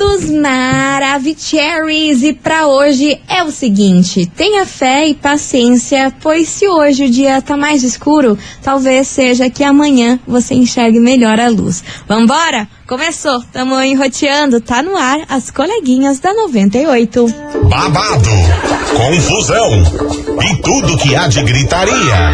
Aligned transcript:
queridos 0.00 0.30
Maravicheries! 0.30 2.22
E 2.22 2.32
para 2.32 2.66
hoje 2.66 3.20
é 3.28 3.42
o 3.44 3.50
seguinte: 3.50 4.24
tenha 4.34 4.64
fé 4.64 5.06
e 5.08 5.14
paciência, 5.14 6.12
pois 6.22 6.48
se 6.48 6.66
hoje 6.66 7.04
o 7.04 7.10
dia 7.10 7.42
tá 7.42 7.54
mais 7.56 7.82
escuro, 7.82 8.38
talvez 8.62 9.06
seja 9.08 9.50
que 9.50 9.62
amanhã 9.62 10.18
você 10.26 10.54
enxergue 10.54 10.98
melhor 10.98 11.38
a 11.38 11.48
luz. 11.48 11.84
Vambora? 12.08 12.66
Começou, 12.90 13.40
tamo 13.52 13.80
enroteando, 13.80 14.60
tá 14.60 14.82
no 14.82 14.96
ar 14.96 15.20
as 15.28 15.48
coleguinhas 15.48 16.18
da 16.18 16.34
98. 16.34 17.24
Babado, 17.68 18.30
confusão 18.96 19.70
e 20.42 20.56
tudo 20.60 20.98
que 20.98 21.14
há 21.14 21.28
de 21.28 21.40
gritaria. 21.44 22.32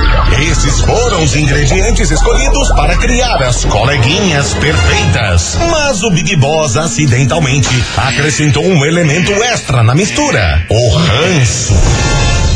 Esses 0.50 0.80
foram 0.80 1.23
os 1.23 1.37
ingredientes 1.37 2.11
escolhidos 2.11 2.70
para 2.70 2.97
criar 2.97 3.42
as 3.42 3.66
coleguinhas 3.66 4.55
perfeitas. 4.55 5.59
Mas 5.70 6.02
o 6.02 6.11
Big 6.11 6.34
Boss 6.37 6.78
acidentalmente 6.78 7.69
acrescentou 7.95 8.64
um 8.64 8.83
elemento 8.83 9.33
extra 9.33 9.83
na 9.83 9.95
mistura: 9.95 10.64
o 10.70 10.88
ranço. 10.97 11.75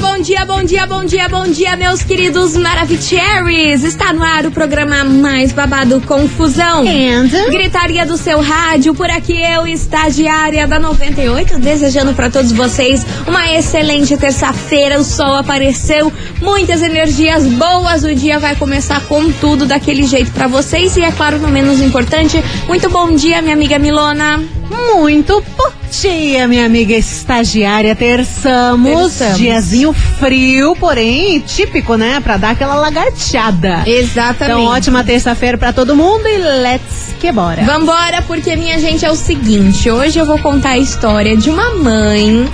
Bom 0.00 0.18
dia, 0.18 0.46
bom 0.46 0.62
dia, 0.64 0.86
bom 0.86 1.04
dia, 1.04 1.28
bom 1.28 1.44
dia, 1.44 1.76
meus 1.76 2.02
queridos 2.02 2.56
Maravicheries! 2.56 3.84
Está 3.84 4.14
no 4.14 4.22
ar 4.22 4.46
o 4.46 4.50
programa 4.50 5.04
mais 5.04 5.52
babado 5.52 6.00
Confusão. 6.00 6.86
And? 6.86 7.28
Gritaria 7.50 8.06
do 8.06 8.16
seu 8.16 8.40
rádio, 8.40 8.94
por 8.94 9.10
aqui 9.10 9.38
eu, 9.42 9.66
estagiária 9.66 10.66
da 10.66 10.78
98, 10.78 11.58
desejando 11.58 12.14
para 12.14 12.30
todos 12.30 12.50
vocês 12.50 13.04
uma 13.26 13.52
excelente 13.52 14.16
terça-feira. 14.16 14.98
O 14.98 15.04
sol 15.04 15.34
apareceu, 15.34 16.10
muitas 16.40 16.80
energias 16.80 17.46
boas, 17.46 18.02
o 18.02 18.14
dia 18.14 18.38
vai 18.38 18.56
começar 18.56 19.02
com 19.02 19.30
tudo 19.30 19.66
daquele 19.66 20.04
jeito 20.04 20.32
para 20.32 20.46
vocês. 20.46 20.96
E 20.96 21.02
é 21.02 21.12
claro, 21.12 21.38
no 21.38 21.48
menos 21.48 21.78
importante, 21.78 22.42
muito 22.66 22.88
bom 22.88 23.14
dia, 23.14 23.42
minha 23.42 23.54
amiga 23.54 23.78
Milona. 23.78 24.42
Muito 24.70 25.44
bom 25.58 25.79
dia, 25.90 26.46
minha 26.46 26.64
amiga 26.64 26.94
estagiária. 26.94 27.94
Terçamos. 27.94 28.90
Terçamos. 28.90 29.38
Diazinho 29.38 29.92
frio, 29.92 30.76
porém 30.76 31.40
típico, 31.40 31.96
né? 31.96 32.20
Pra 32.20 32.36
dar 32.36 32.50
aquela 32.50 32.74
lagarteada. 32.76 33.82
Exatamente. 33.86 34.60
Então, 34.60 34.64
ótima 34.64 35.04
terça-feira 35.04 35.58
pra 35.58 35.72
todo 35.72 35.96
mundo 35.96 36.26
e 36.26 36.38
let's 36.38 37.14
que 37.18 37.30
bora. 37.32 37.62
Vambora, 37.62 38.22
porque 38.22 38.56
minha 38.56 38.78
gente 38.78 39.04
é 39.04 39.10
o 39.10 39.16
seguinte, 39.16 39.90
hoje 39.90 40.18
eu 40.18 40.24
vou 40.24 40.38
contar 40.38 40.70
a 40.70 40.78
história 40.78 41.36
de 41.36 41.50
uma 41.50 41.74
mãe 41.74 42.48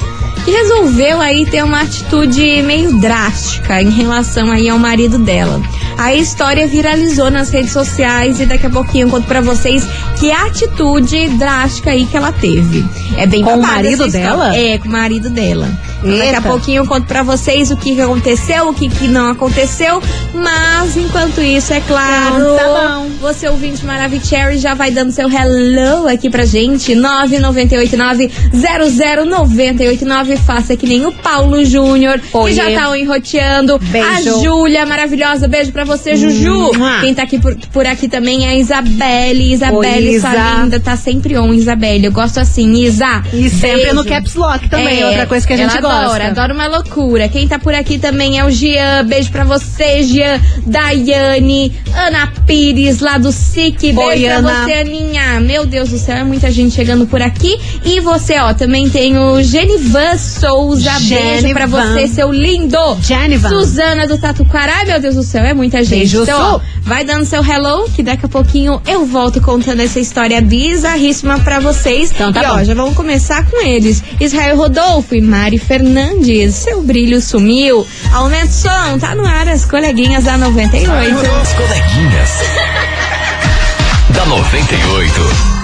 que 0.44 0.50
resolveu 0.50 1.20
aí 1.20 1.44
ter 1.46 1.62
uma 1.64 1.82
atitude 1.82 2.62
meio 2.62 2.98
drástica 2.98 3.82
em 3.82 3.90
relação 3.90 4.50
aí 4.50 4.68
ao 4.68 4.78
marido 4.78 5.18
dela. 5.18 5.60
A 5.98 6.14
história 6.14 6.66
viralizou 6.66 7.30
nas 7.30 7.50
redes 7.50 7.72
sociais 7.72 8.38
e 8.38 8.46
daqui 8.46 8.66
a 8.66 8.70
pouquinho 8.70 9.06
eu 9.06 9.10
conto 9.10 9.26
pra 9.26 9.40
vocês 9.40 9.82
que 10.18 10.30
atitude 10.30 11.28
drástica 11.30 11.90
aí 11.90 12.06
que 12.06 12.16
ela 12.16 12.32
teve. 12.32 12.84
É 13.16 13.26
bem 13.26 13.42
Com 13.42 13.54
o 13.54 13.62
marido 13.62 14.06
dela? 14.10 14.54
É, 14.54 14.78
com 14.78 14.88
o 14.88 14.92
marido 14.92 15.30
dela. 15.30 15.68
Então, 16.04 16.18
Daqui 16.18 16.34
a 16.34 16.40
pouquinho 16.42 16.82
eu 16.82 16.86
conto 16.86 17.06
pra 17.06 17.22
vocês 17.22 17.70
o 17.70 17.76
que 17.76 18.00
aconteceu, 18.00 18.68
o 18.68 18.74
que, 18.74 18.88
que 18.88 19.08
não 19.08 19.30
aconteceu, 19.30 20.00
mas 20.34 20.96
enquanto 20.96 21.40
isso, 21.40 21.72
é 21.72 21.80
claro, 21.80 22.36
Então, 22.36 22.56
tá 22.56 22.98
bom. 22.98 23.08
você 23.20 23.48
ouvinte 23.48 23.84
Maravicherry 23.84 24.58
já 24.58 24.74
vai 24.74 24.90
dando 24.90 25.10
seu 25.10 25.28
hello 25.30 26.06
aqui 26.08 26.28
pra 26.30 26.44
gente, 26.44 26.94
998900989, 29.34 30.36
faça 30.38 30.76
que 30.76 30.86
nem 30.86 31.06
o 31.06 31.12
Paulo 31.12 31.64
Júnior, 31.64 32.20
que 32.20 32.52
já 32.52 32.70
tá 32.72 32.96
enroteando, 32.98 33.78
Beijo. 33.78 34.08
a 34.08 34.20
Júlia 34.42 34.86
maravilhosa, 34.86 35.48
beijo 35.48 35.72
pra 35.72 35.84
você, 35.84 36.16
Juju, 36.16 36.72
Mua. 36.74 37.00
quem 37.00 37.14
tá 37.14 37.22
aqui 37.22 37.38
por, 37.38 37.54
por 37.72 37.86
aqui 37.86 38.08
também 38.08 38.46
é 38.46 38.50
a 38.50 38.54
Isabelle, 38.56 39.52
Isabelle, 39.52 40.10
Oi, 40.10 40.20
sua 40.20 40.30
Isa. 40.34 40.60
linda, 40.62 40.80
tá 40.80 40.96
sempre 40.96 41.36
on, 41.38 41.52
Isabelle, 41.54 42.04
eu 42.04 42.12
gosto 42.12 42.38
assim, 42.38 42.72
Isa, 42.84 43.22
E 43.32 43.48
sempre 43.50 43.76
beijo. 43.82 43.94
no 43.94 44.04
caps 44.04 44.34
lock 44.34 44.68
também, 44.68 45.00
É, 45.00 45.06
outra 45.06 45.26
coisa 45.26 45.46
que 45.46 45.52
a 45.52 45.56
gente 45.56 45.76
ela 45.90 46.04
gosta. 46.06 46.24
Adora 46.26 46.54
uma 46.54 46.66
loucura. 46.66 47.28
Quem 47.28 47.46
tá 47.48 47.58
por 47.58 47.74
aqui 47.74 47.98
também 47.98 48.38
é 48.38 48.44
o 48.44 48.50
Gian. 48.50 49.04
Beijo 49.06 49.30
pra 49.30 49.44
você, 49.44 50.02
Gian. 50.02 50.40
Daiane, 50.66 51.72
Ana 51.94 52.32
Pires, 52.46 53.00
lá 53.00 53.18
do 53.18 53.32
SIC. 53.32 53.92
Beijo 53.92 54.00
Oi, 54.00 54.24
pra 54.24 54.36
Ana. 54.36 54.64
você, 54.64 54.72
Aninha. 54.74 55.40
Meu 55.40 55.66
Deus 55.66 55.90
do 55.90 55.98
céu, 55.98 56.16
é 56.16 56.24
muita 56.24 56.50
gente 56.50 56.74
chegando 56.74 57.06
por 57.06 57.20
aqui. 57.22 57.58
E 57.84 58.00
você, 58.00 58.38
ó, 58.38 58.52
também 58.54 58.88
tem 58.88 59.18
o 59.18 59.42
Genivan 59.42 60.16
Souza. 60.16 60.90
Beijo 61.00 61.52
pra 61.52 61.66
Genivan. 61.66 61.94
você, 61.94 62.08
seu 62.08 62.32
lindo. 62.32 62.78
Genivan. 63.00 63.48
Suzana 63.48 64.06
do 64.06 64.18
Tatuquara. 64.18 64.72
Ai, 64.76 64.84
meu 64.86 65.00
Deus 65.00 65.14
do 65.14 65.22
céu, 65.22 65.44
é 65.44 65.54
muita 65.54 65.82
gente. 65.82 65.90
Beijo, 65.98 66.22
então, 66.22 66.56
ó, 66.56 66.60
vai 66.82 67.04
dando 67.04 67.24
seu 67.24 67.44
hello, 67.44 67.88
que 67.90 68.02
daqui 68.02 68.26
a 68.26 68.28
pouquinho 68.28 68.80
eu 68.86 69.04
volto 69.06 69.40
contando 69.40 69.80
essa 69.80 69.98
história 70.00 70.40
bizarríssima 70.40 71.38
pra 71.40 71.60
vocês. 71.60 72.10
Então 72.12 72.32
tá 72.32 72.42
e, 72.42 72.46
ó, 72.46 72.56
bom. 72.56 72.64
já 72.64 72.74
vamos 72.74 72.94
começar 72.94 73.44
com 73.50 73.64
eles. 73.64 74.02
Israel 74.20 74.56
Rodolfo 74.56 75.14
e 75.14 75.20
Mari 75.20 75.58
Fernandes. 75.58 75.75
Seu 76.52 76.82
brilho 76.82 77.20
sumiu. 77.20 77.86
Aumenta 78.12 78.46
o 78.46 78.52
som, 78.52 78.98
tá 78.98 79.14
no 79.14 79.26
ar 79.26 79.48
as 79.48 79.64
coleguinhas 79.64 80.24
da 80.24 80.38
98. 80.38 81.16
As 81.40 81.52
coleguinhas. 81.52 82.30
da 84.14 84.26
98. 84.26 85.56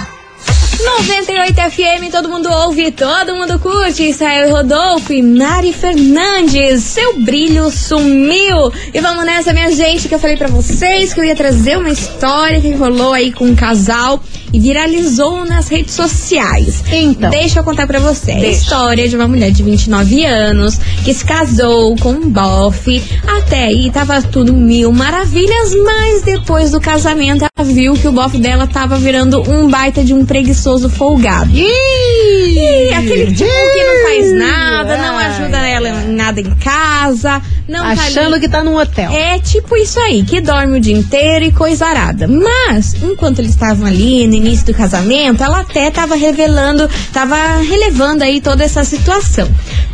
98 0.83 1.32
FM, 1.51 2.09
todo 2.09 2.29
mundo 2.29 2.49
ouve, 2.49 2.89
todo 2.91 3.35
mundo 3.35 3.59
curte. 3.59 4.03
Israel 4.03 4.49
Rodolfo 4.49 5.11
e 5.11 5.21
Mari 5.21 5.73
Fernandes. 5.73 6.83
Seu 6.83 7.19
brilho 7.19 7.69
sumiu. 7.69 8.71
E 8.93 9.01
vamos 9.01 9.25
nessa, 9.25 9.51
minha 9.51 9.71
gente, 9.71 10.07
que 10.07 10.15
eu 10.15 10.19
falei 10.19 10.37
pra 10.37 10.47
vocês 10.47 11.13
que 11.13 11.19
eu 11.19 11.23
ia 11.25 11.35
trazer 11.35 11.77
uma 11.77 11.89
história 11.89 12.61
que 12.61 12.71
rolou 12.71 13.11
aí 13.11 13.33
com 13.33 13.45
um 13.45 13.55
casal 13.55 14.23
e 14.53 14.59
viralizou 14.59 15.43
nas 15.45 15.67
redes 15.67 15.95
sociais. 15.95 16.83
Então. 16.91 17.31
Deixa 17.31 17.59
eu 17.59 17.63
contar 17.63 17.87
pra 17.87 17.99
você. 17.99 18.31
É 18.31 18.35
a 18.35 18.49
história 18.49 19.09
de 19.09 19.15
uma 19.15 19.27
mulher 19.27 19.51
de 19.51 19.63
29 19.63 20.23
anos 20.25 20.77
que 21.03 21.13
se 21.13 21.25
casou 21.25 21.95
com 21.97 22.11
um 22.11 22.29
bofe. 22.29 23.03
Até 23.27 23.65
aí 23.65 23.89
tava 23.91 24.21
tudo 24.21 24.53
mil 24.53 24.93
maravilhas, 24.93 25.73
mas 25.83 26.21
depois 26.21 26.71
do 26.71 26.79
casamento 26.79 27.43
ela 27.43 27.67
viu 27.67 27.95
que 27.95 28.07
o 28.07 28.11
bofe 28.11 28.37
dela 28.37 28.67
tava 28.67 28.95
virando 28.97 29.41
um 29.49 29.67
baita 29.67 30.03
de 30.03 30.13
um 30.13 30.23
preguiçoso 30.23 30.87
folgado. 30.87 31.32
E 31.53 32.93
aquele 32.93 33.31
tipo 33.33 33.49
que 33.73 33.83
não 33.83 34.03
faz 34.03 34.33
nada, 34.33 34.97
não 34.97 35.17
ajuda 35.17 35.57
ela 35.67 35.89
em 35.89 36.13
nada 36.13 36.39
em 36.39 36.55
casa, 36.55 37.41
não 37.67 37.83
tá 37.83 37.91
Achando 37.91 38.35
ali. 38.35 38.39
que 38.41 38.49
tá 38.49 38.63
num 38.63 38.75
hotel. 38.77 39.11
É 39.11 39.39
tipo 39.39 39.75
isso 39.75 39.99
aí, 39.99 40.23
que 40.23 40.39
dorme 40.41 40.77
o 40.77 40.81
dia 40.81 40.95
inteiro 40.95 41.45
e 41.45 41.51
coisa 41.51 41.85
arada. 41.85 42.27
Mas, 42.27 42.93
enquanto 43.01 43.39
eles 43.39 43.51
estavam 43.51 43.87
ali 43.87 44.27
no 44.27 44.35
início 44.35 44.65
do 44.65 44.73
casamento, 44.73 45.43
ela 45.43 45.61
até 45.61 45.89
tava 45.89 46.15
revelando, 46.15 46.89
tava 47.11 47.35
relevando 47.57 48.23
aí 48.23 48.39
toda 48.41 48.63
essa 48.63 48.83
situação. 48.83 49.49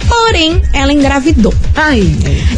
Porém, 0.08 0.62
ela 0.74 0.92
engravidou. 0.92 1.54
Ai, 1.76 2.04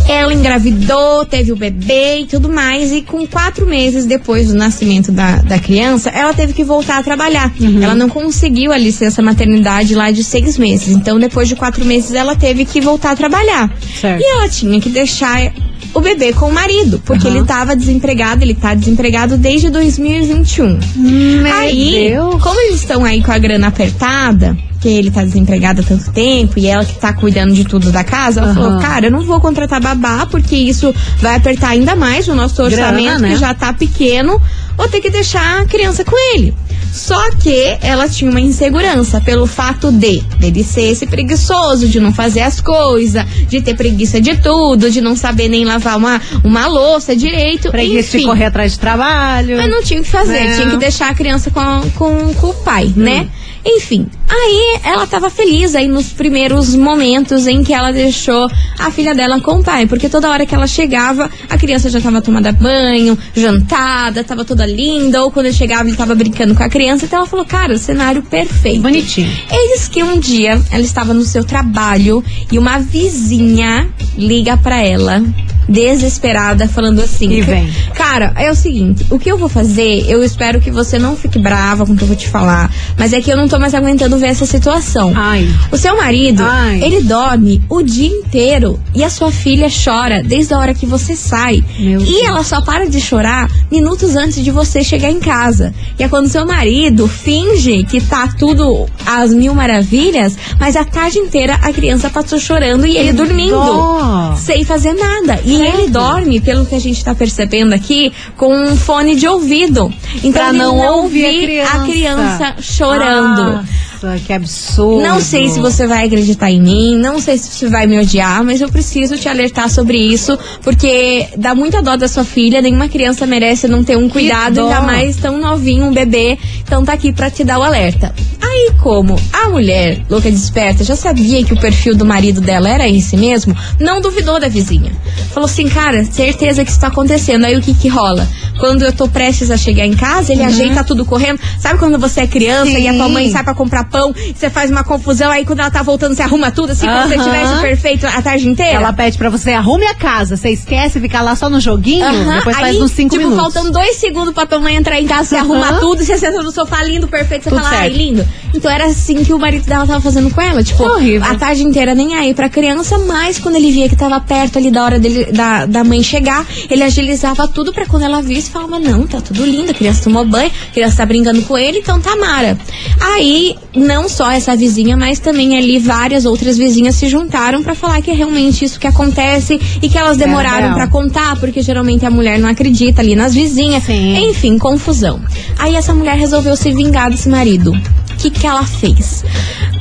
Ela 0.07 0.33
engravidou, 0.33 1.25
teve 1.25 1.51
o 1.51 1.55
bebê 1.55 2.19
e 2.21 2.25
tudo 2.25 2.49
mais, 2.49 2.91
e 2.91 3.01
com 3.01 3.25
quatro 3.27 3.65
meses 3.65 4.05
depois 4.05 4.47
do 4.47 4.55
nascimento 4.55 5.11
da, 5.11 5.37
da 5.37 5.59
criança, 5.59 6.09
ela 6.09 6.33
teve 6.33 6.53
que 6.53 6.63
voltar 6.63 6.97
a 6.99 7.03
trabalhar. 7.03 7.51
Ela 7.81 7.95
não 7.95 8.09
conseguiu 8.09 8.71
a 8.71 8.77
licença 8.77 9.21
maternidade 9.21 9.93
lá 9.95 10.11
de 10.11 10.23
seis 10.23 10.57
meses. 10.57 10.89
Então, 10.89 11.19
depois 11.19 11.47
de 11.47 11.55
quatro 11.55 11.83
meses, 11.85 12.13
ela 12.13 12.35
teve 12.35 12.65
que 12.65 12.79
voltar 12.81 13.11
a 13.11 13.15
trabalhar. 13.15 13.71
Certo. 13.99 14.21
E 14.21 14.23
ela 14.25 14.47
tinha 14.49 14.79
que 14.79 14.89
deixar 14.89 15.51
o 15.93 15.99
bebê 15.99 16.31
com 16.33 16.47
o 16.47 16.53
marido, 16.53 17.01
porque 17.05 17.27
Aham. 17.27 17.35
ele 17.35 17.43
estava 17.43 17.75
desempregado, 17.75 18.43
ele 18.43 18.53
tá 18.53 18.73
desempregado 18.73 19.37
desde 19.37 19.69
2021. 19.69 20.79
meu 20.95 21.53
Aí, 21.53 22.09
Deus. 22.11 22.41
como 22.41 22.59
eles 22.61 22.75
estão 22.81 23.03
aí 23.03 23.21
com 23.21 23.31
a 23.31 23.37
grana 23.37 23.67
apertada, 23.67 24.57
que 24.81 24.89
ele 24.89 25.11
tá 25.11 25.23
desempregado 25.23 25.81
há 25.81 25.83
tanto 25.83 26.11
tempo 26.11 26.57
e 26.57 26.65
ela 26.65 26.83
que 26.83 26.95
tá 26.95 27.13
cuidando 27.13 27.53
de 27.53 27.63
tudo 27.63 27.91
da 27.91 28.03
casa, 28.03 28.41
ela 28.41 28.51
Aham. 28.51 28.61
falou, 28.61 28.79
cara, 28.81 29.05
eu 29.05 29.11
não 29.11 29.21
vou 29.21 29.39
contratar 29.39 29.79
babá, 29.79 30.25
porque 30.25 30.55
isso 30.55 30.93
vai 31.19 31.35
apertar 31.35 31.69
ainda 31.69 31.95
mais 31.95 32.27
o 32.27 32.33
nosso 32.33 32.55
Grana, 32.55 32.87
orçamento, 32.87 33.21
né? 33.21 33.29
que 33.29 33.35
já 33.37 33.53
tá 33.53 33.71
pequeno, 33.71 34.41
vou 34.75 34.89
ter 34.89 34.99
que 34.99 35.11
deixar 35.11 35.61
a 35.61 35.65
criança 35.65 36.03
com 36.03 36.17
ele. 36.35 36.53
Só 36.91 37.31
que 37.35 37.77
ela 37.81 38.09
tinha 38.09 38.29
uma 38.29 38.41
insegurança 38.41 39.21
pelo 39.21 39.45
fato 39.45 39.91
de 39.91 40.19
dele 40.39 40.63
ser 40.63 40.91
esse 40.91 41.05
preguiçoso, 41.07 41.87
de 41.87 41.99
não 41.99 42.11
fazer 42.11 42.41
as 42.41 42.59
coisas, 42.59 43.23
de 43.47 43.61
ter 43.61 43.75
preguiça 43.75 44.19
de 44.19 44.35
tudo, 44.37 44.89
de 44.89 44.99
não 44.99 45.15
saber 45.15 45.47
nem 45.47 45.63
lavar 45.63 45.95
uma, 45.95 46.19
uma 46.43 46.67
louça 46.67 47.15
direito. 47.15 47.69
Preguiça 47.71 48.11
de 48.11 48.17
enfim. 48.17 48.25
correr 48.27 48.45
atrás 48.45 48.73
de 48.73 48.79
trabalho. 48.79 49.57
Mas 49.57 49.69
não 49.69 49.81
tinha 49.83 50.01
o 50.01 50.03
que 50.03 50.09
fazer, 50.09 50.49
Não. 50.49 50.55
tinha 50.55 50.69
que 50.71 50.77
deixar 50.77 51.09
a 51.11 51.13
criança 51.13 51.49
com, 51.49 51.89
com, 51.91 52.33
com 52.33 52.47
o 52.47 52.53
pai, 52.55 52.91
né? 52.95 53.29
Enfim, 53.65 54.07
aí 54.27 54.79
ela 54.83 55.05
tava 55.05 55.29
feliz 55.29 55.75
aí 55.75 55.87
nos 55.87 56.07
primeiros 56.07 56.75
momentos 56.75 57.45
em 57.45 57.63
que 57.63 57.73
ela 57.73 57.91
deixou 57.91 58.49
a 58.79 58.89
filha 58.89 59.13
dela 59.13 59.39
com 59.39 59.59
o 59.59 59.63
pai, 59.63 59.85
porque 59.85 60.09
toda 60.09 60.29
hora 60.29 60.45
que 60.45 60.55
ela 60.55 60.65
chegava, 60.65 61.29
a 61.49 61.57
criança 61.57 61.89
já 61.89 62.01
tava 62.01 62.21
tomada 62.21 62.51
banho, 62.51 63.17
jantada, 63.35 64.23
tava 64.23 64.43
toda 64.43 64.65
linda, 64.65 65.23
ou 65.23 65.31
quando 65.31 65.45
ele 65.45 65.55
chegava 65.55 65.87
ele 65.87 65.97
tava 65.97 66.15
brincando 66.15 66.55
com 66.55 66.63
a 66.63 66.69
criança, 66.69 67.05
então 67.05 67.19
ela 67.19 67.27
falou, 67.27 67.45
cara, 67.45 67.77
cenário 67.77 68.23
perfeito. 68.23 68.81
Bonitinho. 68.81 69.31
Eis 69.51 69.87
que 69.87 70.01
um 70.01 70.19
dia 70.19 70.61
ela 70.71 70.83
estava 70.83 71.13
no 71.13 71.23
seu 71.23 71.43
trabalho 71.43 72.23
e 72.51 72.57
uma 72.57 72.79
vizinha 72.79 73.89
liga 74.17 74.57
pra 74.57 74.83
ela, 74.83 75.23
desesperada, 75.67 76.67
falando 76.67 77.01
assim: 77.01 77.31
E 77.31 77.41
vem. 77.41 77.71
Cara, 77.93 78.33
é 78.37 78.49
o 78.51 78.55
seguinte, 78.55 79.05
o 79.09 79.17
que 79.19 79.31
eu 79.31 79.37
vou 79.37 79.49
fazer, 79.49 80.05
eu 80.07 80.23
espero 80.23 80.59
que 80.59 80.71
você 80.71 80.97
não 80.99 81.15
fique 81.15 81.39
brava 81.39 81.85
com 81.85 81.93
o 81.93 81.95
que 81.97 82.03
eu 82.03 82.07
vou 82.07 82.15
te 82.15 82.27
falar, 82.29 82.71
mas 82.97 83.13
é 83.13 83.21
que 83.21 83.31
eu 83.31 83.37
não 83.37 83.47
tô 83.47 83.59
mais 83.59 83.73
aguentando 83.73 84.17
ver 84.17 84.27
essa 84.27 84.45
situação. 84.45 85.11
Ai. 85.15 85.47
O 85.71 85.77
seu 85.77 85.95
marido, 85.97 86.43
Ai. 86.45 86.81
ele 86.83 87.01
dorme 87.01 87.61
o 87.69 87.81
dia 87.81 88.07
inteiro 88.09 88.79
e 88.93 89.03
a 89.03 89.09
sua 89.09 89.31
filha 89.31 89.67
chora 89.69 90.21
desde 90.23 90.53
a 90.53 90.57
hora 90.57 90.73
que 90.73 90.85
você 90.85 91.15
sai. 91.15 91.63
Meu 91.79 92.01
e 92.01 92.05
Deus. 92.05 92.23
ela 92.23 92.43
só 92.43 92.61
para 92.61 92.87
de 92.89 92.99
chorar 92.99 93.49
minutos 93.71 94.15
antes 94.15 94.43
de 94.43 94.51
você 94.51 94.83
chegar 94.83 95.09
em 95.09 95.19
casa. 95.19 95.73
E 95.97 96.03
é 96.03 96.07
quando 96.09 96.27
seu 96.27 96.45
marido 96.45 97.07
finge 97.07 97.83
que 97.83 98.01
tá 98.01 98.27
tudo 98.37 98.85
às 99.05 99.33
mil 99.33 99.53
maravilhas, 99.53 100.37
mas 100.59 100.75
a 100.75 100.83
tarde 100.83 101.19
inteira 101.19 101.55
a 101.61 101.71
criança 101.71 102.09
passou 102.09 102.39
chorando 102.39 102.85
e 102.85 102.97
ele 102.97 103.13
dormindo. 103.13 103.51
dó. 103.55 104.35
Sem 104.37 104.63
fazer 104.63 104.93
nada. 104.93 105.39
E 105.45 105.50
Credo. 105.57 105.77
ele 105.77 105.89
dorme, 105.89 106.39
pelo 106.41 106.65
que 106.65 106.75
a 106.75 106.79
gente 106.79 107.03
tá 107.03 107.13
percebendo 107.15 107.73
aqui, 107.73 108.11
com 108.37 108.53
um 108.55 108.75
fone 108.75 109.15
de 109.15 109.27
ouvido. 109.27 109.93
Então 110.17 110.31
Pra 110.31 110.49
ele 110.49 110.57
não 110.57 110.77
não 110.77 110.97
ouvir 111.03 111.25
a 111.25 111.29
ouvir 111.29 111.61
a 111.61 111.79
criança. 111.79 111.85
criança 111.85 112.55
chorando. 112.61 113.65
Nossa, 114.01 114.19
que 114.19 114.33
absurdo. 114.33 115.03
Não 115.03 115.19
sei 115.21 115.49
se 115.49 115.59
você 115.59 115.85
vai 115.85 116.05
acreditar 116.05 116.49
em 116.49 116.59
mim, 116.59 116.97
não 116.97 117.19
sei 117.19 117.37
se 117.37 117.51
você 117.51 117.69
vai 117.69 117.85
me 117.85 117.99
odiar, 117.99 118.43
mas 118.43 118.59
eu 118.61 118.69
preciso 118.69 119.15
te 119.17 119.29
alertar 119.29 119.69
sobre 119.69 119.97
isso, 119.97 120.37
porque 120.63 121.27
dá 121.37 121.53
muita 121.53 121.81
dó 121.81 121.95
da 121.95 122.07
sua 122.07 122.23
filha, 122.23 122.61
nenhuma 122.61 122.87
criança 122.87 123.27
merece 123.27 123.67
não 123.67 123.83
ter 123.83 123.97
um 123.97 124.09
cuidado, 124.09 124.61
ainda 124.61 124.81
mais 124.81 125.17
tão 125.17 125.37
novinho, 125.37 125.85
um 125.85 125.93
bebê, 125.93 126.37
então 126.63 126.83
tá 126.83 126.93
aqui 126.93 127.13
pra 127.13 127.29
te 127.29 127.43
dar 127.43 127.59
o 127.59 127.63
alerta. 127.63 128.13
Aí 128.41 128.71
como 128.81 129.15
a 129.31 129.49
mulher, 129.49 130.01
louca 130.09 130.29
desperta, 130.29 130.83
já 130.83 130.95
sabia 130.95 131.43
que 131.43 131.53
o 131.53 131.59
perfil 131.59 131.95
do 131.95 132.05
marido 132.05 132.41
dela 132.41 132.69
era 132.69 132.89
esse 132.89 133.15
mesmo, 133.15 133.55
não 133.79 134.01
duvidou 134.01 134.39
da 134.39 134.47
vizinha. 134.47 134.91
Falou 135.31 135.47
assim, 135.47 135.69
cara, 135.69 136.03
certeza 136.03 136.65
que 136.65 136.71
isso 136.71 136.79
tá 136.79 136.87
acontecendo. 136.87 137.45
Aí 137.45 137.55
o 137.55 137.61
que 137.61 137.73
que 137.73 137.87
rola? 137.87 138.27
Quando 138.59 138.83
eu 138.83 138.91
tô 138.91 139.07
prestes 139.07 139.49
a 139.49 139.57
chegar 139.57 139.85
em 139.85 139.93
casa, 139.93 140.33
ele 140.33 140.43
ajeita 140.43 140.83
tudo 140.83 141.05
correndo. 141.05 141.39
Sabe 141.59 141.79
quando 141.79 141.97
você 141.97 142.21
é 142.21 142.27
criança 142.27 142.77
e 142.77 142.87
a 142.87 142.93
tua 142.93 143.07
Sim. 143.07 143.13
mãe 143.13 143.29
sai 143.29 143.43
pra 143.43 143.55
comprar 143.55 143.85
pão, 143.91 144.13
você 144.33 144.49
faz 144.49 144.71
uma 144.71 144.83
confusão, 144.83 145.29
aí 145.29 145.45
quando 145.45 145.59
ela 145.59 145.69
tá 145.69 145.83
voltando, 145.83 146.15
você 146.15 146.21
arruma 146.21 146.49
tudo, 146.51 146.71
assim, 146.71 146.87
como 146.87 147.07
se 147.07 147.15
Aham. 147.15 147.23
tivesse 147.23 147.61
perfeito 147.61 148.07
a 148.07 148.21
tarde 148.21 148.47
inteira? 148.47 148.77
Ela 148.77 148.93
pede 148.93 149.17
pra 149.17 149.29
você 149.29 149.51
arrume 149.51 149.85
a 149.85 149.93
casa. 149.93 150.37
Você 150.37 150.49
esquece 150.49 150.99
ficar 150.99 151.21
lá 151.21 151.35
só 151.35 151.49
no 151.49 151.59
joguinho, 151.59 152.05
depois 152.35 152.55
faz 152.55 152.75
aí, 152.75 152.81
uns 152.81 152.91
5 152.91 153.09
tipo, 153.15 153.27
minutos. 153.29 153.53
faltando 153.53 153.71
dois 153.71 153.97
segundos 153.97 154.33
pra 154.33 154.45
tua 154.45 154.59
mãe 154.59 154.75
entrar 154.75 154.99
em 154.99 155.05
casa, 155.05 155.25
você 155.25 155.35
arruma 155.35 155.73
tudo, 155.79 156.03
você 156.03 156.17
senta 156.17 156.41
no 156.41 156.51
sofá 156.51 156.81
lindo, 156.83 157.07
perfeito, 157.07 157.43
você 157.43 157.49
Tudo 157.49 157.61
fala, 157.61 157.75
ai, 157.75 157.81
certo. 157.89 157.97
lindo. 157.97 158.27
Então 158.53 158.69
era 158.71 158.85
assim 158.85 159.23
que 159.23 159.33
o 159.33 159.39
marido 159.39 159.65
dela 159.65 159.85
tava 159.87 160.01
fazendo 160.01 160.29
com 160.29 160.41
ela, 160.41 160.63
tipo, 160.63 160.83
Horrível. 160.83 161.23
a 161.29 161.35
tarde 161.35 161.63
inteira 161.63 161.95
nem 161.95 162.15
aí 162.15 162.33
pra 162.33 162.49
criança, 162.49 162.97
mas 162.99 163.39
quando 163.39 163.55
ele 163.55 163.71
via 163.71 163.89
que 163.89 163.95
tava 163.95 164.19
perto 164.19 164.57
ali 164.57 164.69
da 164.69 164.83
hora 164.83 164.99
dele, 164.99 165.31
da, 165.31 165.65
da 165.65 165.83
mãe 165.83 166.03
chegar, 166.03 166.45
ele 166.69 166.83
agilizava 166.83 167.47
tudo 167.47 167.73
pra 167.73 167.85
quando 167.85 168.03
ela 168.03 168.21
visse, 168.21 168.49
falava, 168.51 168.79
não, 168.79 169.07
tá 169.07 169.21
tudo 169.21 169.45
lindo, 169.45 169.71
a 169.71 169.73
criança 169.73 170.03
tomou 170.03 170.25
banho, 170.25 170.51
a 170.69 170.73
criança 170.73 170.97
tá 170.97 171.05
brincando 171.05 171.41
com 171.43 171.57
ele, 171.57 171.79
então 171.79 171.99
tá 171.99 172.15
mara. 172.15 172.57
Aí, 172.99 173.55
não 173.75 174.07
só 174.09 174.31
essa 174.31 174.55
vizinha, 174.55 174.95
mas 174.97 175.19
também 175.19 175.57
ali 175.57 175.79
várias 175.79 176.25
outras 176.25 176.57
vizinhas 176.57 176.95
se 176.95 177.07
juntaram 177.07 177.63
pra 177.63 177.73
falar 177.75 178.01
que 178.01 178.11
é 178.11 178.13
realmente 178.13 178.65
isso 178.65 178.79
que 178.79 178.87
acontece 178.87 179.59
e 179.81 179.89
que 179.89 179.97
elas 179.97 180.17
demoraram 180.17 180.67
real. 180.67 180.75
pra 180.75 180.87
contar, 180.87 181.39
porque 181.39 181.61
geralmente 181.61 182.05
a 182.05 182.09
mulher 182.11 182.39
não 182.39 182.49
acredita 182.49 183.01
ali 183.01 183.15
nas 183.15 183.33
vizinhas. 183.33 183.83
Sim. 183.83 184.29
Enfim, 184.29 184.57
confusão. 184.57 185.21
Aí 185.57 185.75
essa 185.75 185.93
mulher 185.93 186.17
resolveu 186.17 186.55
se 186.55 186.71
vingar 186.71 187.09
desse 187.09 187.29
marido. 187.29 187.73
O 188.21 188.23
que, 188.23 188.29
que 188.29 188.45
ela 188.45 188.63
fez? 188.63 189.25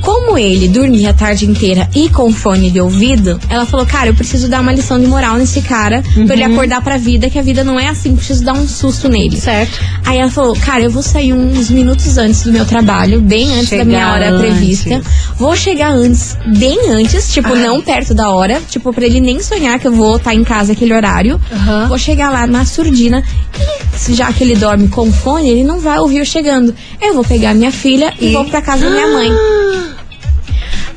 Como 0.01 0.35
ele 0.35 0.67
dormia 0.67 1.11
a 1.11 1.13
tarde 1.13 1.45
inteira 1.45 1.87
e 1.93 2.09
com 2.09 2.33
fone 2.33 2.71
de 2.71 2.81
ouvido, 2.81 3.39
ela 3.47 3.67
falou: 3.67 3.85
Cara, 3.85 4.07
eu 4.07 4.15
preciso 4.15 4.47
dar 4.49 4.61
uma 4.61 4.71
lição 4.73 4.99
de 4.99 5.05
moral 5.05 5.35
nesse 5.37 5.61
cara 5.61 6.01
pra 6.25 6.33
ele 6.33 6.43
acordar 6.43 6.81
pra 6.81 6.97
vida, 6.97 7.29
que 7.29 7.37
a 7.37 7.41
vida 7.43 7.63
não 7.63 7.79
é 7.79 7.87
assim, 7.87 8.15
preciso 8.15 8.43
dar 8.43 8.53
um 8.53 8.67
susto 8.67 9.07
nele. 9.07 9.39
Certo. 9.39 9.79
Aí 10.03 10.17
ela 10.17 10.31
falou, 10.31 10.55
cara, 10.55 10.83
eu 10.83 10.89
vou 10.89 11.03
sair 11.03 11.33
uns 11.33 11.69
minutos 11.69 12.17
antes 12.17 12.41
do 12.41 12.51
meu 12.51 12.65
trabalho, 12.65 13.21
bem 13.21 13.53
antes 13.53 13.69
da 13.69 13.77
Chegar 13.77 13.85
minha 13.85 14.11
hora 14.11 14.31
antes. 14.31 14.41
prevista. 14.41 15.01
Vou 15.41 15.55
chegar 15.55 15.91
antes, 15.91 16.37
bem 16.59 16.91
antes, 16.91 17.33
tipo, 17.33 17.55
não 17.55 17.81
perto 17.81 18.13
da 18.13 18.29
hora, 18.29 18.61
tipo, 18.69 18.93
pra 18.93 19.03
ele 19.07 19.19
nem 19.19 19.39
sonhar 19.41 19.79
que 19.79 19.87
eu 19.87 19.91
vou 19.91 20.17
estar 20.17 20.35
em 20.35 20.43
casa 20.43 20.73
aquele 20.73 20.93
horário. 20.93 21.41
Aham. 21.51 21.87
Vou 21.87 21.97
chegar 21.97 22.29
lá 22.29 22.45
na 22.45 22.63
surdina 22.63 23.23
e 23.59 23.97
se 23.97 24.13
já 24.13 24.31
que 24.31 24.43
ele 24.43 24.55
dorme 24.55 24.87
com 24.87 25.11
fone, 25.11 25.49
ele 25.49 25.63
não 25.63 25.79
vai 25.79 25.97
ouvir 25.97 26.19
eu 26.19 26.25
chegando. 26.25 26.75
Eu 27.01 27.15
vou 27.15 27.23
pegar 27.23 27.55
minha 27.55 27.71
filha 27.71 28.13
e, 28.21 28.27
E? 28.27 28.33
vou 28.33 28.45
pra 28.45 28.61
casa 28.61 28.85
da 28.85 28.91
minha 28.91 29.07
mãe. 29.07 29.31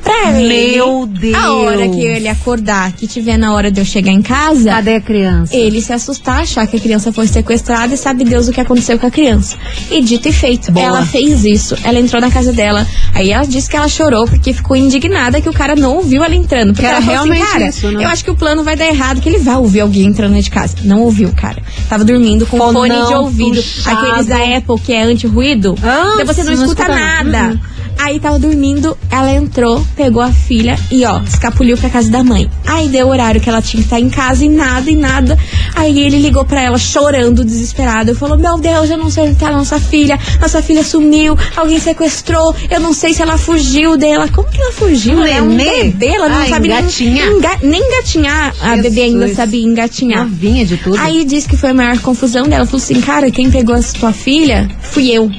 Pra 0.05 0.39
ele, 0.39 0.75
Meu 0.75 1.07
Deus. 1.07 1.35
a 1.35 1.53
hora 1.53 1.89
que 1.89 1.99
ele 1.99 2.27
acordar, 2.27 2.91
que 2.91 3.07
tiver 3.07 3.37
na 3.37 3.53
hora 3.55 3.71
de 3.71 3.81
eu 3.81 3.85
chegar 3.85 4.11
em 4.11 4.21
casa, 4.21 4.69
Cadê 4.69 4.95
a 4.95 5.01
criança? 5.01 5.55
ele 5.55 5.81
se 5.81 5.91
assustar, 5.91 6.41
achar 6.41 6.67
que 6.67 6.77
a 6.77 6.79
criança 6.79 7.11
foi 7.11 7.27
sequestrada 7.27 7.93
e 7.93 7.97
sabe 7.97 8.23
Deus 8.23 8.47
o 8.47 8.51
que 8.51 8.61
aconteceu 8.61 8.99
com 8.99 9.07
a 9.07 9.11
criança. 9.11 9.57
E 9.89 10.01
dito 10.01 10.27
e 10.29 10.31
feito, 10.31 10.71
Boa. 10.71 10.85
ela 10.85 11.05
fez 11.05 11.43
isso. 11.43 11.75
Ela 11.83 11.99
entrou 11.99 12.21
na 12.21 12.29
casa 12.29 12.53
dela. 12.53 12.85
Aí 13.15 13.31
ela 13.31 13.45
disse 13.45 13.67
que 13.67 13.75
ela 13.75 13.87
chorou 13.87 14.25
porque 14.27 14.53
ficou 14.53 14.77
indignada 14.77 15.41
que 15.41 15.49
o 15.49 15.53
cara 15.53 15.75
não 15.75 15.95
ouviu 15.95 16.23
ela 16.23 16.35
entrando. 16.35 16.73
Porque 16.73 16.85
ela 16.85 17.01
falou 17.01 17.11
realmente 17.25 17.41
assim, 17.41 17.51
cara, 17.51 17.67
isso, 17.69 17.91
né? 17.91 18.03
eu 18.03 18.07
acho 18.09 18.23
que 18.23 18.29
o 18.31 18.35
plano 18.35 18.63
vai 18.63 18.75
dar 18.75 18.85
errado, 18.85 19.19
que 19.21 19.27
ele 19.27 19.39
vai 19.39 19.55
ouvir 19.55 19.79
alguém 19.81 20.05
entrando 20.05 20.31
dentro 20.33 20.43
de 20.45 20.51
casa. 20.51 20.75
Não 20.83 21.01
ouviu, 21.01 21.31
cara. 21.35 21.63
Tava 21.89 22.03
dormindo 22.05 22.45
com 22.45 22.57
Fonão 22.57 22.73
fone 22.81 23.07
de 23.07 23.13
ouvido. 23.15 23.55
puxado. 23.55 23.97
Aqueles 24.07 24.25
da 24.27 24.37
Apple 24.57 24.79
que 24.85 24.93
é 24.93 25.01
anti-ruído. 25.01 25.75
Ah, 25.81 26.11
então 26.13 26.25
você 26.27 26.43
não, 26.43 26.53
não 26.53 26.63
escuta, 26.63 26.83
escuta 26.83 26.99
nada. 26.99 27.23
nada. 27.31 27.61
Aí 27.97 28.19
tava 28.19 28.37
dormindo, 28.37 28.95
ela 29.09 29.31
entrou, 29.31 29.83
pegou 29.95 30.21
a 30.21 30.31
filha 30.31 30.77
e 30.91 31.03
ó, 31.05 31.19
escapuliu 31.21 31.75
pra 31.77 31.89
casa 31.89 32.09
da 32.11 32.23
mãe. 32.23 32.49
Aí 32.65 32.87
deu 32.87 33.07
o 33.07 33.09
horário 33.09 33.41
que 33.41 33.49
ela 33.49 33.61
tinha 33.61 33.81
que 33.81 33.87
estar 33.87 33.99
em 33.99 34.09
casa 34.09 34.45
e 34.45 34.49
nada, 34.49 34.91
e 34.91 34.95
nada. 34.95 35.37
Aí 35.75 35.99
ele 35.99 36.19
ligou 36.19 36.45
pra 36.45 36.61
ela 36.61 36.77
chorando, 36.77 37.43
desesperado. 37.43 38.11
Eu 38.11 38.15
falou: 38.15 38.37
Meu 38.37 38.57
Deus, 38.59 38.89
eu 38.89 38.97
não 38.97 39.09
sei 39.09 39.23
onde 39.29 39.35
tá 39.35 39.47
a 39.47 39.51
nossa 39.51 39.79
filha. 39.79 40.19
Nossa 40.39 40.61
filha 40.61 40.83
sumiu, 40.83 41.37
alguém 41.55 41.79
sequestrou. 41.79 42.55
Eu 42.69 42.79
não 42.79 42.93
sei 42.93 43.13
se 43.13 43.21
ela 43.21 43.37
fugiu 43.37 43.97
dela. 43.97 44.27
Como 44.29 44.47
que 44.49 44.61
ela 44.61 44.71
fugiu? 44.73 45.13
Ela 45.19 45.29
é 45.29 45.41
um 45.41 45.55
bebê, 45.55 46.07
ela 46.07 46.29
não 46.29 46.41
Ah, 46.43 46.47
sabe 46.47 46.67
nem 46.67 46.77
engatinhar. 46.79 47.27
enga- 47.31 47.59
nem 47.63 47.81
engatinhar. 47.81 48.53
A 48.61 48.77
bebê 48.77 49.01
ainda 49.03 49.33
sabia 49.33 49.63
engatinhar. 49.63 50.25
Novinha 50.25 50.65
de 50.65 50.77
tudo. 50.77 50.97
Aí 50.99 51.25
disse 51.25 51.47
que 51.47 51.57
foi 51.57 51.69
a 51.71 51.73
maior 51.73 51.97
confusão 51.99 52.47
dela. 52.47 52.65
Falou 52.65 52.81
assim, 52.83 53.01
cara, 53.01 53.31
quem 53.31 53.49
pegou 53.49 53.73
a 53.75 53.79
tua 53.99 54.11
filha 54.13 54.69
fui 54.81 55.09
eu. 55.11 55.31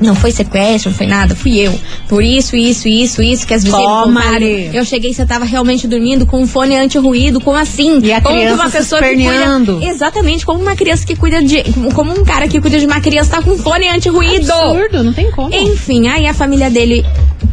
Não 0.00 0.14
foi 0.14 0.30
sequestro, 0.30 0.90
não 0.90 0.96
foi 0.98 1.06
nada, 1.06 1.34
fui 1.34 1.58
eu. 1.58 1.78
Por 2.08 2.22
isso, 2.22 2.54
isso, 2.56 2.86
isso, 2.86 3.22
isso, 3.22 3.46
que 3.46 3.54
as 3.54 3.64
vizinhas 3.64 3.82
me 3.82 3.86
Toma 4.04 4.20
ali. 4.34 4.70
Eu 4.74 4.84
cheguei, 4.84 5.12
você 5.14 5.24
tava 5.24 5.44
realmente 5.44 5.88
dormindo 5.88 6.26
com 6.26 6.42
um 6.42 6.46
fone 6.46 6.76
anti-ruído, 6.76 7.40
como 7.40 7.56
assim? 7.56 8.00
E 8.02 8.12
a 8.12 8.20
como 8.20 8.34
que 8.34 8.40
criança 8.42 8.62
uma 8.62 8.70
se 8.70 8.76
pessoa 8.76 9.00
esperneando. 9.00 9.76
cuida. 9.78 9.90
Exatamente, 9.90 10.44
como 10.44 10.60
uma 10.60 10.76
criança 10.76 11.06
que 11.06 11.16
cuida 11.16 11.42
de. 11.42 11.62
Como 11.94 12.12
um 12.12 12.24
cara 12.24 12.46
que 12.46 12.60
cuida 12.60 12.78
de 12.78 12.84
uma 12.86 13.00
criança 13.00 13.30
tá 13.36 13.42
com 13.42 13.56
fone 13.56 13.88
anti-ruído. 13.88 14.52
Absurdo, 14.52 15.02
não 15.02 15.12
tem 15.12 15.30
como. 15.30 15.54
Enfim, 15.54 16.08
aí 16.08 16.26
a 16.26 16.34
família 16.34 16.68
dele 16.70 17.04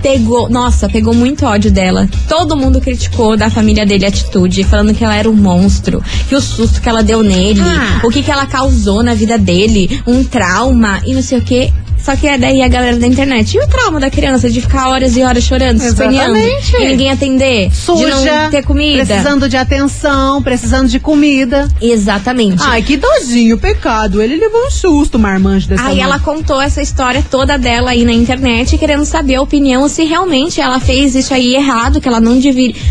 pegou, 0.02 0.50
nossa, 0.50 0.90
pegou 0.90 1.14
muito 1.14 1.46
ódio 1.46 1.72
dela. 1.72 2.10
Todo 2.28 2.58
mundo 2.58 2.82
criticou 2.82 3.38
da 3.38 3.50
família 3.50 3.86
dele 3.86 4.04
a 4.06 4.10
atitude, 4.10 4.64
falando 4.66 4.94
que 4.94 5.04
ela 5.04 5.16
era 5.16 5.30
um 5.30 5.34
monstro, 5.34 6.04
que 6.28 6.36
o 6.36 6.42
susto 6.42 6.82
que 6.82 6.90
ela 6.90 7.02
deu 7.02 7.24
nele, 7.24 7.62
Ah. 7.62 8.02
o 8.04 8.10
que 8.10 8.22
que 8.22 8.30
ela 8.30 8.46
causou 8.46 9.02
na 9.02 9.14
vida 9.14 9.38
dele, 9.38 10.02
um 10.06 10.24
trauma 10.26 11.02
e 11.06 11.14
não 11.14 11.22
sei 11.22 11.38
o 11.38 11.42
que. 11.42 11.72
Só 12.04 12.18
que 12.18 12.28
é 12.28 12.38
daí 12.38 12.62
a 12.62 12.68
galera 12.68 12.98
da 12.98 13.08
internet. 13.08 13.56
E 13.56 13.60
o 13.62 13.68
trauma 13.68 13.98
da 13.98 14.10
criança 14.10 14.50
de 14.50 14.60
ficar 14.60 14.90
horas 14.90 15.16
e 15.16 15.24
horas 15.24 15.44
chorando, 15.44 15.82
Exatamente. 15.82 16.76
e 16.76 16.86
ninguém 16.86 17.10
atender, 17.10 17.70
de 17.70 17.76
Suja, 17.76 18.44
não 18.44 18.50
ter 18.52 18.64
comida. 18.64 19.06
precisando 19.06 19.48
de 19.48 19.56
atenção, 19.56 20.44
precisando 20.44 20.90
de 20.90 21.00
comida. 21.00 21.70
Exatamente. 21.82 22.62
Ai, 22.62 22.82
que 22.82 22.98
dozinho, 22.98 23.58
pecado. 23.58 24.22
Ele 24.22 24.36
levou 24.36 24.68
um 24.68 24.70
susto, 24.70 25.18
marmanjo 25.18 25.70
dessa 25.70 25.84
Aí 25.84 25.96
mãe. 25.96 26.04
ela 26.04 26.20
contou 26.20 26.62
essa 26.62 26.82
história 26.82 27.24
toda 27.32 27.58
dela 27.58 27.92
aí 27.92 28.04
na 28.04 28.12
internet, 28.12 28.78
querendo 28.78 29.06
saber 29.06 29.36
a 29.36 29.42
opinião 29.42 29.88
se 29.88 30.04
realmente 30.04 30.60
ela 30.60 30.82
fez 30.82 31.16
isso 31.16 31.34
aí 31.34 31.56
errado, 31.56 32.02
que 32.02 32.08
ela 32.08 32.20
não, 32.20 32.38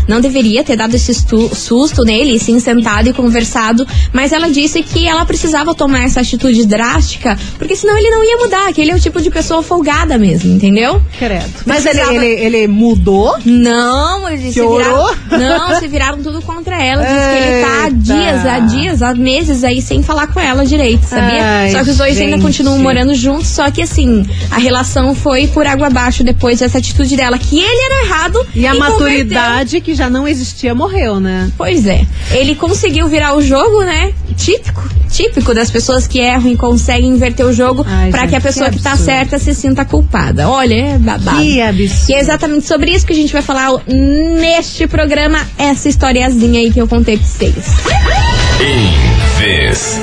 não 0.07 0.21
deveria 0.21 0.63
ter 0.63 0.75
dado 0.75 0.95
esse 0.95 1.13
susto 1.13 2.03
nele, 2.03 2.39
sim 2.39 2.59
sentado 2.59 3.09
e 3.09 3.13
conversado. 3.13 3.85
Mas 4.11 4.31
ela 4.31 4.49
disse 4.49 4.81
que 4.81 5.07
ela 5.07 5.23
precisava 5.23 5.75
tomar 5.75 6.03
essa 6.05 6.21
atitude 6.21 6.65
drástica, 6.65 7.37
porque 7.59 7.75
senão 7.75 7.95
ele 7.95 8.09
não 8.09 8.23
ia 8.23 8.37
mudar, 8.37 8.73
que 8.73 8.81
ele 8.81 8.91
é 8.91 8.95
o 8.95 9.02
tipo 9.03 9.21
de 9.21 9.29
pessoa 9.29 9.61
folgada 9.61 10.17
mesmo, 10.17 10.53
entendeu? 10.53 11.01
Credo. 11.19 11.45
Mas 11.65 11.85
ele, 11.85 11.95
Precisava- 11.99 12.25
ele, 12.25 12.45
ele 12.57 12.67
mudou? 12.67 13.35
Não, 13.45 14.29
eles 14.29 14.53
se 14.53 14.59
viraram. 14.61 15.15
Não, 15.31 15.79
se 15.79 15.87
viraram 15.87 16.21
tudo 16.23 16.41
contra 16.41 16.81
ela. 16.81 17.03
Diz 17.03 17.11
que 17.11 17.49
ele 17.49 17.61
tá 17.63 17.83
há 17.85 17.89
dias, 17.89 18.45
há 18.45 18.59
dias, 18.59 19.01
há 19.01 19.13
meses 19.13 19.63
aí 19.63 19.81
sem 19.81 20.01
falar 20.03 20.27
com 20.27 20.39
ela 20.39 20.65
direito, 20.65 21.03
sabia? 21.05 21.43
Ai, 21.43 21.71
só 21.71 21.83
que 21.83 21.89
os 21.91 21.97
dois 21.97 22.17
ainda 22.19 22.33
gente. 22.37 22.41
continuam 22.43 22.79
morando 22.79 23.13
juntos, 23.13 23.47
só 23.47 23.69
que 23.71 23.81
assim, 23.81 24.25
a 24.51 24.57
relação 24.57 25.13
foi 25.15 25.47
por 25.47 25.65
água 25.65 25.87
abaixo 25.87 26.23
depois 26.23 26.59
dessa 26.59 26.77
atitude 26.77 27.15
dela, 27.15 27.37
que 27.37 27.59
ele 27.59 27.81
era 27.85 28.05
errado. 28.05 28.45
E 28.55 28.65
a 28.65 28.71
converteu. 28.73 28.93
maturidade 28.93 29.81
que 29.81 29.93
já 29.95 30.09
não 30.09 30.27
existia 30.27 30.73
morreu, 30.73 31.19
né? 31.19 31.51
Pois 31.57 31.85
é. 31.85 32.05
Ele 32.31 32.55
conseguiu 32.55 33.07
virar 33.07 33.35
o 33.35 33.41
jogo, 33.41 33.81
né? 33.83 34.13
Típico, 34.37 34.83
típico 35.09 35.53
das 35.53 35.69
pessoas 35.69 36.07
que 36.07 36.19
erram 36.19 36.51
e 36.51 36.57
conseguem 36.57 37.09
inverter 37.09 37.45
o 37.45 37.53
jogo 37.53 37.85
gente, 38.11 38.29
que 38.29 38.35
a 38.35 38.41
pessoa 38.41 38.69
que 38.69 38.77
que, 38.77 38.83
tá 38.83 38.92
absurdo. 38.93 39.05
certa 39.05 39.39
se 39.39 39.53
sinta 39.53 39.85
culpada. 39.85 40.49
Olha, 40.49 40.73
é 40.73 40.97
babado. 40.97 41.41
Que 41.41 41.61
absurdo. 41.61 42.11
E 42.11 42.13
é 42.13 42.19
exatamente 42.19 42.65
sobre 42.65 42.91
isso 42.91 43.05
que 43.05 43.13
a 43.13 43.15
gente 43.15 43.33
vai 43.33 43.41
falar 43.41 43.69
neste 43.87 44.87
programa, 44.87 45.39
essa 45.57 45.89
historiazinha 45.89 46.59
aí 46.59 46.71
que 46.71 46.79
eu 46.79 46.87
contei 46.87 47.17
pra 47.17 47.27
vocês. 47.27 47.55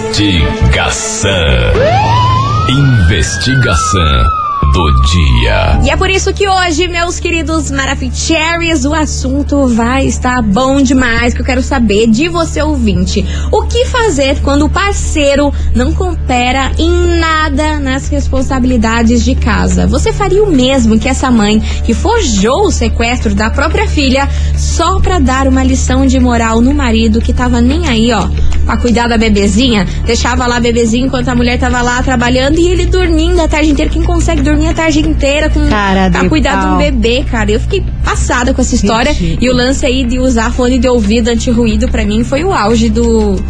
Investigação. 0.09 1.31
Investigação 2.69 4.40
do 4.73 4.93
dia. 5.03 5.81
E 5.85 5.91
é 5.91 5.97
por 5.97 6.11
isso 6.11 6.33
que 6.33 6.49
hoje, 6.49 6.89
meus 6.89 7.19
queridos 7.19 7.71
Maraficheries, 7.71 8.85
o 8.85 8.95
assunto 8.95 9.67
vai 9.69 10.07
estar 10.07 10.43
bom 10.43 10.81
demais, 10.81 11.35
que 11.35 11.41
eu 11.41 11.45
quero 11.45 11.63
saber 11.63 12.07
de 12.07 12.29
você 12.29 12.63
ouvinte. 12.63 13.25
O 13.51 13.63
que 13.63 13.85
fazer 13.87 14.41
quando 14.43 14.67
o 14.67 14.71
parceiro 14.71 15.53
não 15.75 15.93
coopera 15.93 16.73
em 16.79 16.91
nada 17.19 17.79
nas 17.79 18.09
responsabilidades 18.09 19.25
de 19.25 19.35
casa? 19.35 19.87
Você 19.87 20.13
faria 20.13 20.43
o 20.43 20.51
mesmo 20.51 20.99
que 20.99 21.09
essa 21.09 21.31
mãe 21.31 21.61
que 21.85 21.95
forjou 21.95 22.67
o 22.67 22.71
sequestro 22.71 23.35
da 23.35 23.51
própria 23.51 23.87
filha 23.87 24.29
só 24.57 25.01
pra 25.01 25.19
dar 25.19 25.49
uma 25.49 25.63
lição 25.63 26.07
de 26.07 26.19
moral 26.21 26.61
no 26.61 26.73
marido 26.73 27.21
que 27.21 27.33
tava 27.33 27.61
nem 27.61 27.87
aí, 27.89 28.13
ó, 28.13 28.29
pra 28.71 28.77
cuidar 28.77 29.09
da 29.09 29.19
bebezinha? 29.19 29.85
Deixava 30.07 30.47
lá 30.47 30.57
a 30.57 30.61
bebezinha 30.61 31.05
enquanto 31.07 31.29
a 31.29 31.35
mulher 31.35 31.59
tava 31.59 31.83
lá 31.83 32.01
trabalhando 32.03 32.59
e 32.59 32.69
ele 32.69 32.87
dormindo 32.87 33.41
a 33.41 33.49
tarde 33.49 33.71
inteira. 33.71 33.91
Quem 33.91 34.03
consegue 34.03 34.43
dormir 34.43 34.69
a 34.69 34.75
tarde 34.75 35.01
inteira 35.01 35.51
com 35.51 35.69
Cara 35.69 36.09
pra 36.11 36.29
cuidar 36.29 36.57
de 36.61 36.67
um 36.67 36.69
pau. 36.71 36.79
bebê, 36.79 37.25
cara? 37.29 37.51
Eu 37.51 37.59
fiquei 37.61 37.83
passada 38.05 38.55
com 38.55 38.61
essa 38.61 38.75
história. 38.75 39.13
Ridículo. 39.13 39.45
E 39.45 39.51
o 39.51 39.55
lance 39.55 39.85
aí 39.85 40.05
de 40.05 40.19
usar 40.19 40.53
fone 40.53 40.79
de 40.79 40.89
ouvido 40.89 41.29
anti-ruído 41.29 41.89
pra 41.89 42.05
mim 42.05 42.23
foi 42.23 42.45
o 42.45 42.53
auge 42.53 42.89
do. 42.89 43.43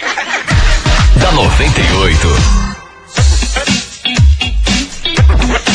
da 1.23 1.31
98. 1.31 2.27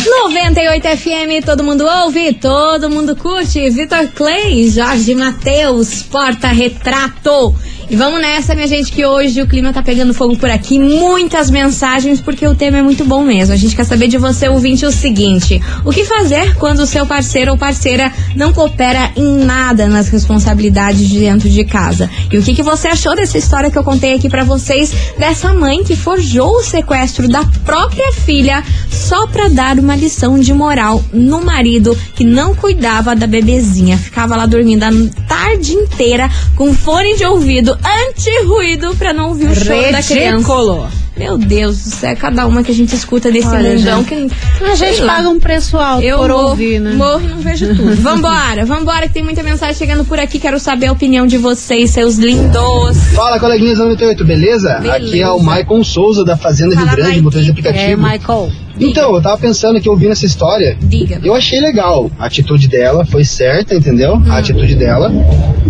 98 0.04 0.88
FM, 0.88 1.42
todo 1.42 1.64
mundo 1.64 1.86
ouve, 1.86 2.34
todo 2.34 2.90
mundo 2.90 3.16
curte. 3.16 3.70
Vitor 3.70 4.08
Clay, 4.08 4.70
Jorge 4.70 5.14
Matheus, 5.14 6.02
porta-retrato. 6.02 7.54
E 7.90 7.96
vamos 7.96 8.20
nessa, 8.20 8.54
minha 8.54 8.66
gente, 8.66 8.92
que 8.92 9.06
hoje 9.06 9.40
o 9.40 9.46
clima 9.46 9.72
tá 9.72 9.82
pegando 9.82 10.12
fogo 10.12 10.36
por 10.36 10.50
aqui. 10.50 10.78
Muitas 10.78 11.50
mensagens, 11.50 12.20
porque 12.20 12.46
o 12.46 12.54
tema 12.54 12.76
é 12.76 12.82
muito 12.82 13.02
bom 13.02 13.24
mesmo. 13.24 13.54
A 13.54 13.56
gente 13.56 13.74
quer 13.74 13.84
saber 13.84 14.08
de 14.08 14.18
você, 14.18 14.46
ouvinte, 14.46 14.84
o 14.84 14.92
seguinte: 14.92 15.58
o 15.86 15.90
que 15.90 16.04
fazer 16.04 16.54
quando 16.56 16.80
o 16.80 16.86
seu 16.86 17.06
parceiro 17.06 17.52
ou 17.52 17.56
parceira 17.56 18.12
não 18.36 18.52
coopera 18.52 19.10
em 19.16 19.38
nada 19.38 19.88
nas 19.88 20.10
responsabilidades 20.10 21.08
de 21.08 21.20
dentro 21.20 21.48
de 21.48 21.64
casa? 21.64 22.10
E 22.30 22.36
o 22.36 22.42
que, 22.42 22.54
que 22.54 22.62
você 22.62 22.88
achou 22.88 23.16
dessa 23.16 23.38
história 23.38 23.70
que 23.70 23.78
eu 23.78 23.84
contei 23.84 24.14
aqui 24.14 24.28
pra 24.28 24.44
vocês, 24.44 24.92
dessa 25.16 25.54
mãe 25.54 25.82
que 25.82 25.96
forjou 25.96 26.56
o 26.56 26.62
sequestro 26.62 27.26
da 27.26 27.42
própria 27.64 28.12
filha 28.12 28.62
só 28.90 29.26
pra 29.28 29.48
dar 29.48 29.78
uma 29.78 29.96
lição 29.96 30.38
de 30.38 30.52
moral 30.52 31.02
no 31.10 31.42
marido 31.42 31.96
que 32.14 32.22
não 32.22 32.54
cuidava 32.54 33.16
da 33.16 33.26
bebezinha? 33.26 33.96
Ficava 33.96 34.36
lá 34.36 34.44
dormindo 34.44 34.84
a 34.84 34.90
tarde 35.26 35.72
inteira 35.72 36.30
com 36.54 36.74
fone 36.74 37.16
de 37.16 37.24
ouvido 37.24 37.77
anti-ruído 37.84 38.94
pra 38.96 39.12
não 39.12 39.28
ouvir 39.28 39.46
o 39.48 39.54
choro 39.54 39.92
da 39.92 40.02
criança. 40.02 40.88
Meu 41.16 41.36
Deus 41.36 41.82
do 41.82 41.90
céu, 41.90 42.16
cada 42.16 42.46
uma 42.46 42.62
que 42.62 42.70
a 42.70 42.74
gente 42.74 42.94
escuta 42.94 43.28
desse 43.32 43.48
Olha, 43.48 43.70
mundão 43.74 44.04
gente, 44.04 44.32
que 44.56 44.64
A 44.64 44.74
gente 44.76 45.00
lá. 45.02 45.16
paga 45.16 45.28
um 45.28 45.40
preço 45.40 45.76
alto 45.76 46.04
Eu 46.04 46.18
por 46.18 46.28
morro, 46.28 46.48
ouvir, 46.50 46.78
né? 46.80 46.92
morro 46.92 47.20
e 47.24 47.26
não 47.26 47.38
vejo 47.38 47.66
tudo. 47.74 47.94
Vambora, 48.00 48.64
vambora, 48.64 49.08
que 49.08 49.14
tem 49.14 49.24
muita 49.24 49.42
mensagem 49.42 49.74
chegando 49.74 50.04
por 50.04 50.20
aqui. 50.20 50.38
Quero 50.38 50.60
saber 50.60 50.86
a 50.86 50.92
opinião 50.92 51.26
de 51.26 51.36
vocês, 51.36 51.90
seus 51.90 52.18
lindos. 52.18 52.96
Fala, 53.16 53.40
coleguinhas 53.40 53.78
da 53.78 53.84
98, 53.84 54.24
beleza? 54.24 54.74
Beleza. 54.78 54.96
Aqui 54.96 55.20
é 55.20 55.28
o 55.28 55.40
Maicon 55.40 55.82
Souza 55.82 56.24
da 56.24 56.36
Fazenda 56.36 56.76
Fala, 56.76 56.86
Rio 56.86 56.96
Grande, 56.96 57.20
motorista 57.22 57.52
de 57.52 57.66
É, 57.66 57.70
aplicativo. 57.70 58.00
Michael. 58.02 58.52
Então, 58.80 59.14
eu 59.14 59.22
tava 59.22 59.38
pensando 59.38 59.80
que 59.80 59.88
ouvindo 59.88 60.12
essa 60.12 60.26
história, 60.26 60.76
Diga. 60.80 61.20
eu 61.24 61.34
achei 61.34 61.60
legal. 61.60 62.10
A 62.18 62.26
atitude 62.26 62.68
dela 62.68 63.04
foi 63.04 63.24
certa, 63.24 63.74
entendeu? 63.74 64.20
A 64.28 64.38
atitude 64.38 64.74
dela, 64.74 65.10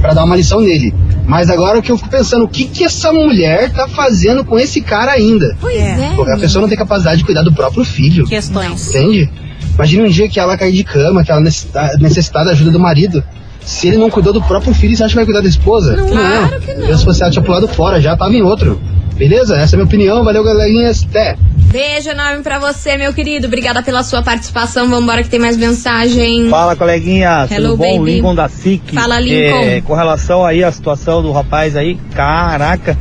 pra 0.00 0.12
dar 0.14 0.24
uma 0.24 0.36
lição 0.36 0.60
nele. 0.60 0.92
Mas 1.26 1.50
agora 1.50 1.78
o 1.78 1.82
que 1.82 1.92
eu 1.92 1.96
fico 1.98 2.08
pensando, 2.08 2.44
o 2.44 2.48
que 2.48 2.64
que 2.64 2.84
essa 2.84 3.12
mulher 3.12 3.70
tá 3.72 3.86
fazendo 3.88 4.44
com 4.44 4.58
esse 4.58 4.80
cara 4.80 5.12
ainda? 5.12 5.56
Pois 5.60 5.76
É. 5.76 6.10
é. 6.12 6.12
Porque 6.16 6.32
a 6.32 6.38
pessoa 6.38 6.62
não 6.62 6.68
tem 6.68 6.78
capacidade 6.78 7.18
de 7.18 7.24
cuidar 7.24 7.42
do 7.42 7.52
próprio 7.52 7.84
filho. 7.84 8.26
Questões. 8.26 8.88
Entende? 8.88 9.30
Imagina 9.74 10.04
um 10.04 10.08
dia 10.10 10.28
que 10.28 10.40
ela 10.40 10.56
cair 10.56 10.72
de 10.72 10.82
cama, 10.84 11.22
que 11.22 11.30
ela 11.30 11.40
necessita- 11.40 11.92
necessitar 12.00 12.44
da 12.44 12.50
ajuda 12.52 12.70
do 12.70 12.80
marido. 12.80 13.22
Se 13.60 13.86
ele 13.88 13.98
não 13.98 14.08
cuidou 14.08 14.32
do 14.32 14.40
próprio 14.42 14.72
filho, 14.74 14.96
você 14.96 15.04
acha 15.04 15.10
que 15.10 15.16
vai 15.16 15.24
cuidar 15.26 15.40
da 15.42 15.48
esposa? 15.48 15.94
Não, 15.96 16.08
claro 16.08 16.60
que 16.60 16.72
não. 16.74 16.86
Eu, 16.88 16.96
se 16.98 17.04
fosse 17.04 17.22
ela, 17.22 17.30
tinha 17.30 17.44
pulado 17.44 17.68
fora, 17.68 18.00
já 18.00 18.16
tava 18.16 18.34
em 18.34 18.40
outro. 18.42 18.80
Beleza? 19.18 19.56
Essa 19.56 19.74
é 19.74 19.76
a 19.76 19.78
minha 19.78 19.86
opinião. 19.86 20.24
Valeu, 20.24 20.44
galerinhas. 20.44 21.04
Até. 21.08 21.36
Beijo 21.70 22.08
enorme 22.08 22.42
pra 22.42 22.58
você, 22.58 22.96
meu 22.96 23.12
querido. 23.12 23.46
Obrigada 23.46 23.82
pela 23.82 24.02
sua 24.02 24.22
participação. 24.22 24.88
Vambora 24.88 25.22
que 25.22 25.28
tem 25.28 25.40
mais 25.40 25.56
mensagem. 25.56 26.48
Fala, 26.48 26.74
coleguinha, 26.76 27.46
Hello, 27.50 27.70
tudo 27.72 27.76
bom? 27.76 27.98
baby. 27.98 28.14
Lincoln 28.14 28.34
da 28.34 28.48
SIC. 28.48 28.94
Fala, 28.94 29.20
Lincoln. 29.20 29.62
É, 29.64 29.80
com 29.82 29.92
relação 29.94 30.46
aí 30.46 30.62
à 30.64 30.72
situação 30.72 31.20
do 31.20 31.30
rapaz 31.32 31.76
aí, 31.76 31.96
caraca, 32.14 32.96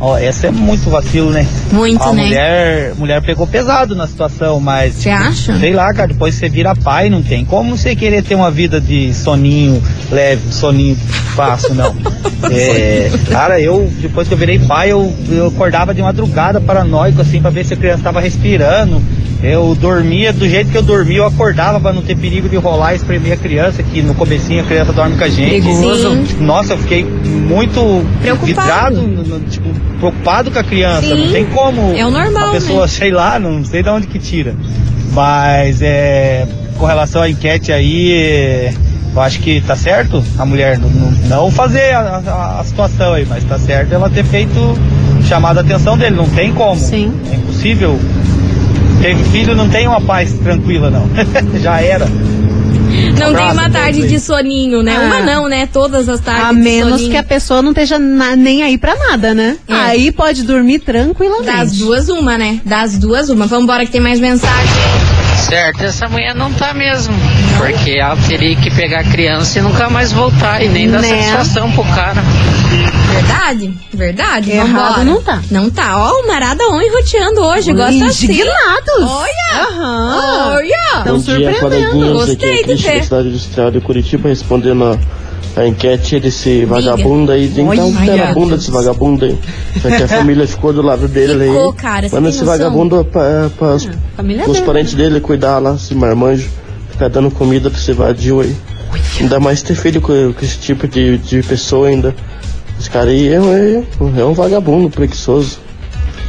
ó, 0.00 0.16
essa 0.16 0.48
é 0.48 0.50
muito 0.50 0.90
vacilo, 0.90 1.30
né? 1.30 1.46
Muito, 1.72 2.02
A 2.02 2.12
né? 2.12 2.24
mulher, 2.24 2.94
mulher 2.96 3.22
pegou 3.22 3.46
pesado 3.46 3.94
na 3.94 4.06
situação, 4.06 4.60
mas... 4.60 4.94
Você 4.94 5.10
acha? 5.10 5.58
Sei 5.58 5.72
lá, 5.72 5.92
cara, 5.92 6.08
depois 6.08 6.34
você 6.34 6.48
vira 6.48 6.74
pai, 6.74 7.08
não 7.10 7.22
tem 7.22 7.44
como 7.44 7.76
você 7.76 7.94
querer 7.94 8.22
ter 8.22 8.34
uma 8.34 8.50
vida 8.50 8.80
de 8.80 9.12
soninho 9.14 9.82
leve, 10.10 10.52
soninho 10.52 10.96
fácil, 11.34 11.74
não. 11.74 11.94
É, 12.50 13.10
cara, 13.30 13.58
eu, 13.58 13.90
depois 14.00 14.28
que 14.28 14.34
eu 14.34 14.38
virei 14.38 14.58
pai, 14.58 14.92
eu, 14.92 15.10
eu 15.30 15.46
acordava 15.46 15.94
de 15.94 16.02
madrugada 16.02 16.60
paranoico, 16.60 17.22
assim, 17.22 17.40
pra 17.40 17.48
ver 17.48 17.64
se 17.64 17.72
a 17.72 17.76
criança 17.76 18.02
tava 18.02 18.20
respirando. 18.20 19.00
Eu 19.46 19.74
dormia 19.78 20.32
do 20.32 20.48
jeito 20.48 20.70
que 20.70 20.76
eu 20.78 20.82
dormia, 20.82 21.18
eu 21.18 21.26
acordava 21.26 21.78
pra 21.78 21.92
não 21.92 22.00
ter 22.00 22.16
perigo 22.16 22.48
de 22.48 22.56
rolar 22.56 22.94
e 22.94 22.96
espremer 22.96 23.34
a 23.34 23.36
criança, 23.36 23.82
que 23.82 24.00
no 24.00 24.14
comecinho 24.14 24.62
a 24.62 24.64
criança 24.64 24.92
dorme 24.92 25.16
com 25.18 25.24
a 25.24 25.28
gente. 25.28 25.50
Perigoso. 25.50 26.18
Nossa, 26.40 26.72
eu 26.72 26.78
fiquei 26.78 27.04
muito 27.04 28.04
Preocupado. 28.22 29.02
vidrado, 29.02 29.40
tipo, 29.50 29.68
preocupado 29.98 30.50
com 30.50 30.58
a 30.58 30.64
criança. 30.64 31.02
Sim. 31.14 31.24
Não 31.26 31.32
tem 31.32 31.44
como 31.46 31.92
É 31.94 32.06
o 32.06 32.10
normal, 32.10 32.48
a 32.48 32.52
pessoa, 32.52 32.82
né? 32.82 32.88
sei 32.88 33.10
lá, 33.10 33.38
não 33.38 33.62
sei 33.64 33.82
de 33.82 33.88
onde 33.90 34.06
que 34.06 34.18
tira. 34.18 34.54
Mas 35.12 35.80
é, 35.82 36.46
com 36.78 36.86
relação 36.86 37.20
à 37.22 37.28
enquete 37.28 37.70
aí, 37.70 38.12
é, 38.14 38.74
eu 39.14 39.20
acho 39.20 39.40
que 39.40 39.60
tá 39.60 39.76
certo 39.76 40.24
a 40.38 40.44
mulher 40.46 40.78
não, 40.78 40.88
não- 40.88 41.10
não 41.28 41.50
fazer 41.50 41.94
a, 41.94 42.22
a- 42.26 42.60
a 42.60 42.64
situação 42.64 43.12
aí, 43.12 43.26
mas 43.28 43.44
tá 43.44 43.58
certo 43.58 43.92
ela 43.92 44.08
ter 44.10 44.24
feito 44.24 44.58
chamado 45.28 45.58
a 45.58 45.60
atenção 45.60 45.96
dele. 45.98 46.16
Não 46.16 46.28
tem 46.30 46.52
como. 46.52 46.80
Sim. 46.80 47.12
É 47.30 47.36
impossível. 47.36 47.98
Teve 49.04 49.22
filho, 49.24 49.54
não 49.54 49.68
tem 49.68 49.86
uma 49.86 50.00
paz 50.00 50.32
tranquila, 50.32 50.88
não. 50.88 51.06
Já 51.60 51.78
era. 51.78 52.06
Não 52.06 53.12
tem 53.14 53.22
abraço 53.26 53.52
uma 53.52 53.66
a 53.66 53.70
tarde 53.70 54.08
de 54.08 54.18
soninho, 54.18 54.82
né? 54.82 54.96
Ah. 54.96 55.04
Uma 55.04 55.20
não, 55.20 55.46
né? 55.46 55.68
Todas 55.70 56.08
as 56.08 56.20
tardes 56.20 56.42
A 56.42 56.52
menos 56.54 57.02
que 57.02 57.14
a 57.14 57.22
pessoa 57.22 57.60
não 57.60 57.72
esteja 57.72 57.98
na- 57.98 58.34
nem 58.34 58.62
aí 58.62 58.78
pra 58.78 58.94
nada, 58.96 59.34
né? 59.34 59.58
É. 59.68 59.74
Aí 59.74 60.10
pode 60.10 60.42
dormir 60.44 60.78
tranquilamente. 60.78 61.44
Das 61.44 61.72
duas, 61.72 62.08
uma, 62.08 62.38
né? 62.38 62.62
Das 62.64 62.96
duas, 62.96 63.28
uma. 63.28 63.46
Vambora 63.46 63.84
que 63.84 63.92
tem 63.92 64.00
mais 64.00 64.18
mensagem. 64.18 64.72
Certo, 65.36 65.82
essa 65.84 66.08
mulher 66.08 66.34
não 66.34 66.52
tá 66.52 66.72
mesmo. 66.74 67.14
Porque 67.58 67.92
ela 67.98 68.16
teria 68.16 68.56
que 68.56 68.70
pegar 68.70 69.00
a 69.00 69.04
criança 69.04 69.58
e 69.58 69.62
nunca 69.62 69.88
mais 69.90 70.10
voltar 70.12 70.62
e 70.62 70.68
nem 70.68 70.90
dar 70.90 71.00
Né? 71.00 71.08
satisfação 71.08 71.70
pro 71.72 71.84
cara. 71.84 72.22
Verdade? 73.12 73.74
Verdade? 73.92 74.50
Errado 74.52 75.04
não 75.04 75.22
tá. 75.22 75.42
Não 75.50 75.70
tá. 75.70 75.96
Ó, 75.98 76.20
o 76.22 76.26
Marada 76.26 76.64
on 76.68 76.80
enroteando 76.80 77.40
hoje. 77.42 77.72
Gosta 77.72 78.06
assim. 78.06 78.24
Indignados. 78.26 79.02
Olha! 79.02 79.68
Aham. 79.68 80.52
Olha! 80.54 81.02
Tão 81.04 81.16
Bom 81.18 81.22
dia, 81.22 81.52
surpreendendo. 81.58 82.04
Aqui 82.04 82.12
Gostei 82.12 82.64
de 82.64 82.74
ver. 82.74 82.96
da 82.98 83.02
cidade 83.04 83.28
industrial 83.28 83.70
de 83.70 83.80
Curitiba, 83.80 84.28
respondendo 84.28 84.84
a, 84.84 84.98
a 85.56 85.66
enquete 85.66 86.18
desse 86.18 86.64
vagabundo 86.64 87.30
aí. 87.32 87.46
Então, 87.46 87.92
pé 87.94 88.16
na 88.16 88.32
bunda 88.34 88.56
desse 88.56 88.70
vagabundo 88.70 89.24
aí. 89.24 89.38
Já 89.82 89.96
que 89.96 90.02
a 90.02 90.08
família 90.18 90.46
ficou 90.48 90.72
do 90.72 90.82
lado 90.82 91.06
dele 91.08 91.46
Ficou, 91.46 91.70
aí. 91.70 91.76
cara, 91.76 92.08
Manda 92.12 92.28
esse 92.28 92.44
vagabundo 92.44 93.04
pra, 93.04 93.50
pra, 93.56 93.74
os- 93.76 94.60
parentes 94.60 94.94
dele 94.94 95.20
cuidar 95.20 95.58
lá, 95.58 95.74
esse 95.74 95.94
marmanjo. 95.94 96.48
Ficar 96.90 97.08
dando 97.08 97.30
comida 97.30 97.70
pra 97.70 97.78
esse 97.78 97.92
vadio 97.92 98.40
aí. 98.40 98.54
Ainda 99.20 99.40
mais 99.40 99.62
ter 99.62 99.74
filho 99.74 100.00
com, 100.00 100.32
com 100.32 100.44
esse 100.44 100.58
tipo 100.58 100.86
de, 100.86 101.18
de 101.18 101.42
pessoa 101.42 101.88
ainda. 101.88 102.14
Esse 102.78 102.88
cara 102.90 103.10
aí 103.10 103.28
é, 103.28 103.36
é, 103.36 103.82
é 104.20 104.24
um 104.24 104.32
vagabundo 104.34 104.88
preguiçoso. 104.90 105.58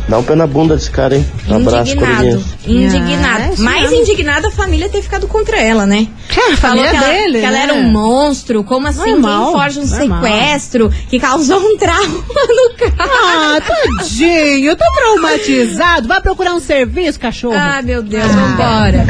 Dá 0.07 0.19
um 0.19 0.23
pé 0.23 0.35
na 0.35 0.45
bunda 0.45 0.75
desse 0.75 0.91
cara, 0.91 1.15
hein? 1.15 1.25
Um 1.49 1.55
abraço, 1.55 1.93
Indignado. 1.93 2.43
Indignado. 2.67 3.43
Ah, 3.43 3.53
é 3.57 3.59
Mais 3.59 3.81
mesmo. 3.89 4.01
indignada 4.03 4.47
a 4.49 4.51
família 4.51 4.87
ter 4.87 5.01
ficado 5.01 5.27
contra 5.27 5.59
ela, 5.59 5.87
né? 5.87 6.07
É, 6.29 6.53
a 6.53 6.57
Falou 6.57 6.83
família 6.85 6.89
que 6.91 6.95
ela, 6.97 7.07
dele, 7.13 7.39
que 7.39 7.45
ela 7.45 7.57
né? 7.57 7.63
era 7.63 7.73
um 7.73 7.83
monstro. 7.91 8.63
Como 8.63 8.87
assim? 8.87 9.11
Normal, 9.13 9.45
Quem 9.45 9.53
forja 9.61 9.79
um 9.81 9.85
normal. 9.87 10.21
sequestro 10.23 10.91
que 11.09 11.19
causou 11.19 11.59
um 11.59 11.75
trauma 11.77 12.05
no 12.29 12.77
cara? 12.77 12.93
Ah, 12.99 13.57
tadinho, 13.61 14.69
eu 14.69 14.75
tô 14.75 14.85
traumatizado. 14.93 16.07
Vai 16.07 16.21
procurar 16.21 16.53
um 16.53 16.59
serviço, 16.59 17.19
cachorro. 17.19 17.55
Ah, 17.57 17.81
meu 17.81 18.03
Deus, 18.03 18.25
vambora. 18.31 19.03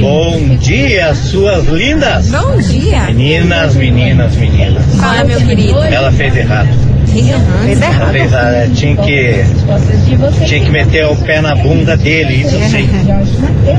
Bom 0.00 0.56
dia, 0.58 1.14
suas 1.16 1.66
lindas! 1.66 2.28
Bom 2.28 2.56
dia. 2.58 3.02
Meninas, 3.06 3.74
meninas, 3.74 4.34
meninas. 4.36 4.84
Fala, 5.00 5.24
meu 5.24 5.40
querido. 5.40 5.78
Ela 5.82 6.12
fez 6.12 6.36
errado. 6.36 6.68
Fez 7.22 7.80
errado. 7.82 8.74
Tinha 8.74 8.96
que, 8.96 9.44
tinha 10.46 10.60
que 10.60 10.70
meter 10.70 11.06
o 11.06 11.16
pé 11.16 11.40
na 11.40 11.54
bunda 11.54 11.96
dele, 11.96 12.42
isso 12.42 12.58
sim. 12.70 12.88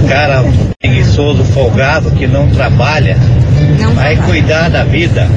Cara 0.07 0.43
preguiçoso, 0.79 1.43
folgado, 1.43 2.11
que 2.11 2.27
não 2.27 2.49
trabalha. 2.49 3.17
Não 3.79 3.93
Vai 3.93 4.15
trabalha. 4.15 4.31
cuidar 4.31 4.69
da 4.69 4.83
vida. 4.83 5.27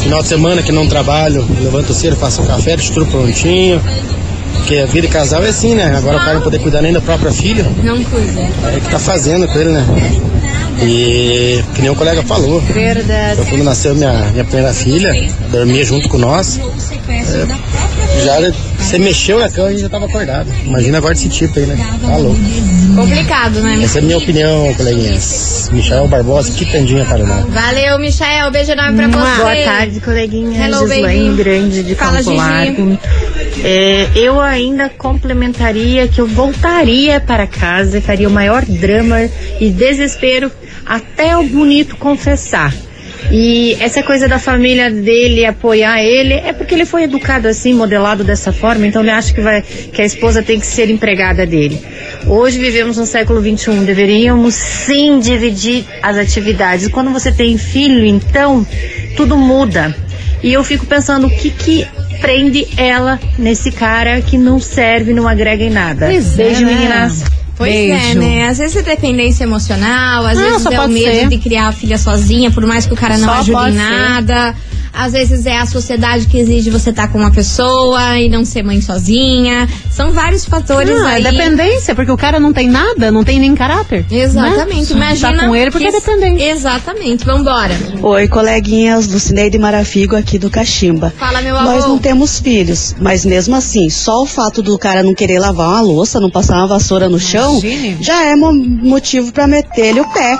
Final 0.00 0.22
de 0.22 0.28
semana 0.28 0.62
que 0.62 0.72
não 0.72 0.86
trabalho, 0.86 1.46
levanto 1.60 1.94
cedo, 1.94 2.16
faço 2.16 2.42
um 2.42 2.46
café, 2.46 2.76
deixo 2.76 2.92
tudo 2.92 3.06
prontinho. 3.06 3.80
Porque 4.56 4.76
a 4.78 4.86
vida 4.86 5.06
de 5.06 5.12
casal 5.12 5.42
é 5.44 5.48
assim, 5.48 5.74
né? 5.74 5.94
Agora 5.96 6.16
o 6.16 6.20
cara 6.20 6.34
não 6.34 6.42
poder 6.42 6.58
cuidar 6.58 6.80
nem 6.80 6.92
da 6.92 7.00
própria 7.00 7.32
filha, 7.32 7.66
Não 7.82 8.02
cuida. 8.04 8.40
é 8.72 8.76
o 8.78 8.80
que 8.80 8.88
tá 8.90 8.98
fazendo 8.98 9.46
com 9.48 9.58
ele, 9.58 9.70
né? 9.70 9.84
E 10.82 11.62
que 11.74 11.82
nem 11.82 11.90
o 11.90 11.94
colega 11.94 12.22
falou. 12.22 12.60
Verdade. 12.60 13.38
Eu, 13.38 13.46
quando 13.46 13.64
nasceu 13.64 13.94
minha, 13.94 14.12
minha 14.32 14.44
primeira 14.44 14.72
filha, 14.72 15.12
dormia 15.50 15.84
junto 15.84 16.08
com 16.08 16.18
nós. 16.18 16.58
Própria 17.04 17.22
Já 18.24 18.52
Você 18.78 18.98
mexeu 18.98 19.38
na 19.38 19.50
cama 19.50 19.72
e 19.72 19.78
já 19.78 19.88
tava 19.88 20.06
acordado. 20.06 20.50
Imagina 20.64 20.98
agora 20.98 21.14
desse 21.14 21.28
tipo 21.28 21.58
aí, 21.58 21.66
né? 21.66 21.76
Tá 22.00 22.16
louco. 22.16 22.40
Complicado, 22.96 23.60
né? 23.60 23.80
Essa 23.82 23.98
é 23.98 24.02
a 24.02 24.04
minha 24.04 24.18
opinião, 24.18 24.72
coleguinhas. 24.74 25.68
Michael 25.72 26.08
Barbosa, 26.08 26.52
Quitandinha, 26.52 27.04
Paraná. 27.04 27.44
Valeu, 27.48 27.98
Michael. 27.98 28.50
Beijo 28.50 28.72
enorme 28.72 29.08
pra 29.08 29.08
você. 29.08 29.42
Boa 29.42 29.64
tarde, 29.64 30.00
coleguinha. 30.00 30.66
Hello, 30.66 30.88
Gislaine 30.88 31.30
baby. 31.30 31.42
Grande 31.42 31.82
de 31.82 31.94
Fala, 31.94 32.18
Campo. 32.18 32.30
Largo. 32.34 32.98
É, 33.62 34.08
eu 34.14 34.40
ainda 34.40 34.88
complementaria 34.88 36.06
que 36.08 36.20
eu 36.20 36.26
voltaria 36.26 37.20
para 37.20 37.46
casa 37.46 37.98
e 37.98 38.00
faria 38.00 38.28
o 38.28 38.30
maior 38.30 38.64
drama 38.64 39.28
e 39.60 39.70
desespero 39.70 40.50
até 40.86 41.36
o 41.36 41.42
bonito 41.44 41.96
confessar. 41.96 42.72
E 43.30 43.76
essa 43.80 44.02
coisa 44.02 44.28
da 44.28 44.38
família 44.38 44.90
dele 44.90 45.44
apoiar 45.46 46.02
ele 46.02 46.34
é 46.34 46.52
porque 46.52 46.74
ele 46.74 46.84
foi 46.84 47.04
educado 47.04 47.48
assim, 47.48 47.72
modelado 47.72 48.22
dessa 48.22 48.52
forma, 48.52 48.86
então 48.86 49.02
ele 49.02 49.10
acha 49.10 49.32
que, 49.32 49.40
vai, 49.40 49.62
que 49.62 50.02
a 50.02 50.04
esposa 50.04 50.42
tem 50.42 50.60
que 50.60 50.66
ser 50.66 50.90
empregada 50.90 51.46
dele. 51.46 51.80
Hoje 52.26 52.58
vivemos 52.58 52.96
no 52.96 53.06
século 53.06 53.40
XXI, 53.40 53.84
deveríamos 53.84 54.54
sim 54.54 55.18
dividir 55.18 55.84
as 56.02 56.16
atividades. 56.16 56.88
Quando 56.88 57.10
você 57.10 57.32
tem 57.32 57.56
filho, 57.56 58.04
então, 58.04 58.66
tudo 59.16 59.36
muda. 59.36 59.94
E 60.42 60.52
eu 60.52 60.62
fico 60.62 60.84
pensando 60.84 61.26
o 61.26 61.30
que 61.30 61.50
que 61.50 61.86
prende 62.20 62.66
ela 62.76 63.18
nesse 63.38 63.72
cara 63.72 64.20
que 64.20 64.36
não 64.36 64.60
serve, 64.60 65.12
não 65.12 65.26
agrega 65.26 65.64
em 65.64 65.70
nada. 65.70 66.06
Pois 66.06 66.38
é, 66.38 66.44
Beijo, 66.44 66.66
né? 66.66 66.74
meninas. 66.74 67.24
Pois 67.56 67.70
é, 67.72 67.86
Beijo. 67.98 68.18
né? 68.18 68.48
Às 68.48 68.58
vezes 68.58 68.76
é 68.76 68.82
dependência 68.82 69.44
emocional, 69.44 70.26
às 70.26 70.36
Ah, 70.38 70.42
vezes 70.42 70.66
é 70.66 70.80
o 70.80 70.88
medo 70.88 71.04
ser. 71.20 71.28
de 71.28 71.38
criar 71.38 71.68
a 71.68 71.72
filha 71.72 71.96
sozinha, 71.96 72.50
por 72.50 72.66
mais 72.66 72.84
que 72.84 72.92
o 72.92 72.96
cara 72.96 73.16
não 73.16 73.28
Só 73.28 73.34
ajude 73.34 73.50
em 73.70 73.72
ser. 73.72 74.54
Às 74.94 75.12
vezes 75.12 75.44
é 75.46 75.58
a 75.58 75.66
sociedade 75.66 76.26
que 76.26 76.38
exige 76.38 76.70
você 76.70 76.90
estar 76.90 77.08
com 77.08 77.18
uma 77.18 77.30
pessoa 77.30 78.18
e 78.18 78.28
não 78.28 78.44
ser 78.44 78.62
mãe 78.62 78.80
sozinha. 78.80 79.68
São 79.90 80.12
vários 80.12 80.44
fatores 80.44 80.88
Não, 80.96 81.08
é 81.08 81.14
aí. 81.16 81.22
dependência, 81.22 81.94
porque 81.94 82.10
o 82.12 82.16
cara 82.16 82.38
não 82.38 82.52
tem 82.52 82.68
nada, 82.68 83.10
não 83.10 83.24
tem 83.24 83.38
nem 83.38 83.54
caráter. 83.54 84.06
Exatamente. 84.10 84.92
Né? 84.94 84.96
Imagina. 85.06 85.36
Tá 85.38 85.46
com 85.46 85.56
ele 85.56 85.70
porque 85.70 85.88
que 85.90 85.96
é 85.96 86.00
dependente. 86.00 86.42
Exatamente. 86.42 87.24
Vambora. 87.24 87.74
Oi, 88.02 88.28
coleguinhas, 88.28 89.06
Lucineide 89.08 89.58
Marafigo 89.58 90.16
aqui 90.16 90.38
do 90.38 90.48
Cachimba. 90.50 91.12
Fala, 91.18 91.40
meu 91.42 91.54
Nós 91.54 91.84
amor. 91.84 91.88
não 91.88 91.98
temos 91.98 92.38
filhos, 92.38 92.94
mas 93.00 93.24
mesmo 93.24 93.54
assim, 93.56 93.90
só 93.90 94.22
o 94.22 94.26
fato 94.26 94.62
do 94.62 94.78
cara 94.78 95.02
não 95.02 95.14
querer 95.14 95.38
lavar 95.38 95.68
uma 95.70 95.80
louça, 95.80 96.20
não 96.20 96.30
passar 96.30 96.58
uma 96.58 96.66
vassoura 96.66 97.08
no 97.08 97.18
chão, 97.18 97.58
Imagine. 97.58 97.96
já 98.00 98.24
é 98.24 98.36
mo- 98.36 98.52
motivo 98.52 99.32
pra 99.32 99.46
meter-lhe 99.46 100.00
o 100.00 100.08
pé. 100.12 100.38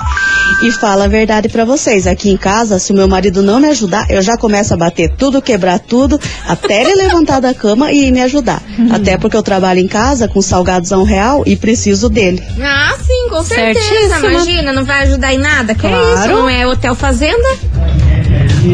E 0.62 0.70
fala 0.72 1.04
a 1.04 1.08
verdade 1.08 1.48
pra 1.48 1.64
vocês, 1.64 2.06
aqui 2.06 2.30
em 2.30 2.36
casa, 2.36 2.78
se 2.78 2.92
o 2.92 2.94
meu 2.96 3.08
marido 3.08 3.42
não 3.42 3.58
me 3.60 3.68
ajudar, 3.68 4.06
eu 4.10 4.22
já 4.22 4.36
começo 4.44 4.74
a 4.74 4.76
bater 4.76 5.08
tudo, 5.16 5.40
quebrar 5.40 5.78
tudo, 5.78 6.20
até 6.46 6.82
ele 6.82 6.96
levantar 7.02 7.40
da 7.40 7.54
cama 7.54 7.90
e 7.90 8.08
ir 8.08 8.12
me 8.12 8.20
ajudar. 8.20 8.60
Até 8.90 9.16
porque 9.16 9.34
eu 9.38 9.42
trabalho 9.42 9.80
em 9.80 9.88
casa 9.88 10.28
com 10.28 10.42
salgados 10.42 10.92
a 10.92 10.98
um 10.98 11.02
real 11.02 11.42
e 11.46 11.56
preciso 11.56 12.10
dele. 12.10 12.42
Ah, 12.60 12.92
sim, 13.00 13.30
com 13.30 13.42
certeza. 13.42 13.80
Certíssima. 13.80 14.30
Imagina, 14.32 14.72
não 14.74 14.84
vai 14.84 15.04
ajudar 15.04 15.32
em 15.32 15.38
nada. 15.38 15.74
Que 15.74 15.88
Claro. 15.88 16.14
isso? 16.14 16.28
Não 16.28 16.46
é 16.50 16.66
hotel 16.66 16.94
fazenda? 16.94 17.48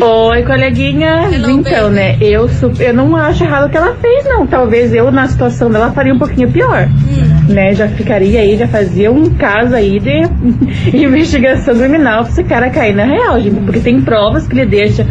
Oi, 0.01 0.43
coleguinha. 0.45 1.29
Hello, 1.33 1.51
então, 1.51 1.83
baby. 1.85 1.95
né, 1.95 2.17
eu, 2.21 2.49
eu 2.79 2.95
não 2.95 3.15
acho 3.17 3.43
errado 3.45 3.67
o 3.67 3.71
que 3.71 3.77
ela 3.77 3.95
fez, 3.97 4.25
não. 4.25 4.47
Talvez 4.47 4.93
eu, 4.93 5.11
na 5.13 5.27
situação 5.29 5.71
dela, 5.71 5.93
faria 5.93 6.13
um 6.15 6.19
pouquinho 6.19 6.51
pior. 6.51 6.89
Hum. 6.89 7.53
Né, 7.53 7.75
já 7.75 7.89
ficaria 7.89 8.41
aí, 8.41 8.57
já 8.57 8.69
fazia 8.69 9.11
um 9.11 9.31
caso 9.35 9.75
aí 9.75 9.99
de 9.99 10.23
investigação 10.97 11.75
criminal 11.77 12.23
pra 12.23 12.33
esse 12.33 12.45
cara 12.45 12.71
cair 12.71 12.95
na 12.95 13.05
real, 13.05 13.41
gente. 13.41 13.61
Porque 13.61 13.81
tem 13.81 14.01
provas 14.01 14.47
que 14.47 14.55
ele 14.55 14.67
deixa, 14.67 15.05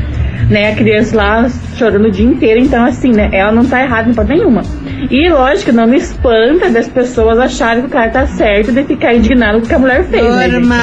né, 0.50 0.72
a 0.72 0.76
criança 0.76 1.16
lá 1.16 1.50
chorando 1.76 2.06
o 2.08 2.12
dia 2.12 2.26
inteiro. 2.26 2.60
Então, 2.60 2.86
assim, 2.86 3.12
né, 3.12 3.30
ela 3.34 3.52
não 3.52 3.66
tá 3.66 3.82
errada 3.82 4.10
em 4.10 4.14
parte 4.14 4.30
nenhuma. 4.30 4.62
E, 5.10 5.30
lógico, 5.30 5.72
não 5.72 5.88
me 5.88 5.98
espanta 5.98 6.70
das 6.70 6.88
pessoas 6.88 7.40
acharem 7.40 7.82
que 7.82 7.88
o 7.88 7.92
cara 7.92 8.10
tá 8.10 8.28
certo 8.28 8.72
de 8.72 8.84
ficar 8.84 9.14
indignado 9.14 9.60
com 9.60 9.66
o 9.66 9.68
que 9.68 9.76
a 9.76 9.80
mulher 9.80 10.04
fez, 10.06 10.36
né? 10.36 10.48
Normal. 10.48 10.80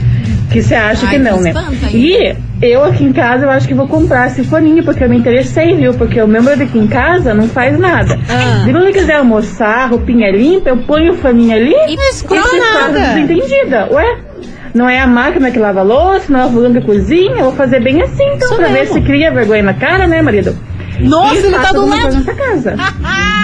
que 0.50 0.62
você 0.62 0.74
acha 0.74 1.06
Ai, 1.06 1.12
que 1.12 1.18
não, 1.18 1.40
né? 1.40 1.50
espanta? 1.50 1.96
E 1.96 2.34
eu 2.60 2.84
aqui 2.84 3.04
em 3.04 3.12
casa, 3.12 3.44
eu 3.44 3.50
acho 3.50 3.68
que 3.68 3.74
vou 3.74 3.86
comprar 3.86 4.26
esse 4.26 4.44
foninho, 4.44 4.84
porque 4.84 5.04
eu 5.04 5.08
me 5.08 5.16
interessei, 5.16 5.74
viu? 5.76 5.94
Porque 5.94 6.20
o 6.20 6.26
meu 6.26 6.42
marido 6.42 6.64
aqui 6.64 6.78
em 6.78 6.86
casa 6.86 7.32
não 7.32 7.48
faz 7.48 7.78
nada. 7.78 8.18
Ah. 8.28 8.62
Se 8.64 8.70
ele 8.70 8.92
quiser 8.92 9.16
almoçar, 9.16 9.88
roupinha 9.88 10.30
limpa, 10.30 10.70
eu 10.70 10.76
ponho 10.78 11.12
o 11.12 11.16
foninho 11.16 11.54
ali 11.54 11.72
E 11.72 11.94
e 11.94 12.14
fica 12.14 12.34
nada. 12.34 12.98
desentendida. 12.98 13.88
Ué? 13.92 14.18
Não 14.74 14.88
é 14.88 15.00
a 15.00 15.06
máquina 15.06 15.50
que 15.50 15.58
lava 15.58 15.80
a 15.80 15.82
louça, 15.82 16.32
não 16.32 16.40
é 16.40 16.46
o 16.46 16.50
fogão 16.50 16.72
que 16.72 16.80
cozinha, 16.80 17.36
eu 17.38 17.44
vou 17.44 17.52
fazer 17.52 17.80
bem 17.80 18.02
assim, 18.02 18.24
então, 18.34 18.48
Isso 18.48 18.56
pra 18.56 18.68
ver 18.68 18.72
mesmo. 18.80 18.94
se 18.94 19.00
cria 19.02 19.32
vergonha 19.32 19.62
na 19.62 19.74
cara, 19.74 20.06
né, 20.06 20.22
marido? 20.22 20.56
Nossa, 21.00 21.36
ele 21.36 21.50
tá 21.58 21.72
do 21.72 21.86
lado. 21.86 22.24
casa. 22.36 22.74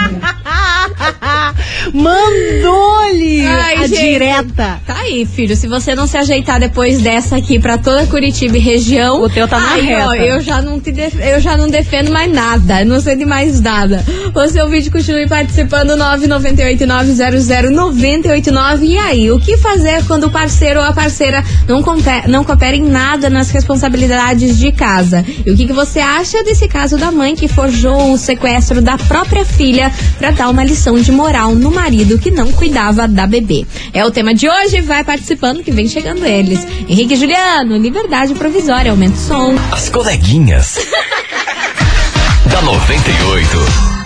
Mandou-lhe 1.93 3.47
a 3.47 3.87
gente. 3.87 4.01
direta. 4.01 4.81
Tá 4.87 4.97
aí, 5.01 5.27
filho. 5.27 5.57
Se 5.57 5.67
você 5.69 5.95
não 5.95 6.07
se 6.07 6.17
ajeitar 6.17 6.59
depois 6.61 7.01
dessa 7.01 7.37
aqui 7.37 7.59
pra 7.59 7.77
toda 7.79 8.07
Curitiba 8.07 8.57
e 8.57 8.61
região. 8.61 9.21
O 9.23 9.29
teu 9.29 9.47
tá 9.49 9.59
na 9.61 9.73
aí, 9.73 9.95
ó, 9.95 10.11
reta. 10.11 10.25
eu 10.25 10.41
já 10.41 10.61
não 10.63 10.81
te 10.81 10.91
def- 10.93 11.19
eu 11.21 11.41
já 11.41 11.57
não 11.57 11.69
defendo 11.69 12.11
mais 12.11 12.31
nada. 12.33 12.85
Não 12.85 13.01
sei 13.01 13.17
de 13.17 13.25
mais 13.25 13.61
nada. 13.61 14.05
O 14.35 14.49
seu 14.49 14.69
vídeo 14.69 14.91
continue 14.93 15.29
participando 15.29 15.91
998900989. 15.97 18.83
E 18.83 18.99
aí, 18.99 19.31
o 19.31 19.39
que 19.39 19.57
fazer 19.57 20.05
quando 20.07 20.25
o 20.25 20.31
parceiro 20.31 20.81
ou 20.81 20.87
a 20.87 20.93
parceira 20.93 21.43
não, 21.67 21.83
compe- 21.83 22.27
não 22.29 22.45
coopera 22.45 22.77
em 22.77 22.83
nada 22.85 23.31
nas 23.31 23.51
responsabilidades 23.51 24.59
de 24.59 24.73
casa? 24.73 25.25
E 25.45 25.51
o 25.51 25.57
que, 25.57 25.67
que 25.67 25.73
você 25.73 25.99
acha 26.01 26.43
desse 26.45 26.69
caso 26.69 26.97
da 26.97 27.11
mãe 27.11 27.35
que 27.35 27.49
forjou 27.49 28.13
o 28.13 28.19
sequestro 28.19 28.81
da 28.83 28.97
própria 28.99 29.45
filha 29.45 29.91
pra 30.19 30.31
dar 30.31 30.49
uma 30.49 30.65
lição 30.65 30.99
de 31.01 31.11
moral 31.13 31.55
no 31.55 31.71
marido 31.77 32.19
que 32.19 32.31
não 32.31 32.51
cuidava 32.53 33.07
da 33.07 33.27
bebê? 33.27 33.67
É 33.93 34.05
o 34.05 34.11
tema 34.11 34.35
de 34.35 34.49
hoje, 34.49 34.81
vai 34.81 35.05
participando 35.05 35.63
que 35.63 35.71
vem 35.71 35.87
chegando 35.87 36.25
eles. 36.25 36.67
Henrique 36.89 37.15
e 37.15 37.17
Juliano, 37.17 37.77
liberdade 37.77 38.35
provisória, 38.35 38.91
aumenta 38.91 39.15
o 39.15 39.21
som. 39.21 39.55
As 39.71 39.91
coleguinhas. 39.91 40.79
da 42.51 42.63
98. 42.63 43.97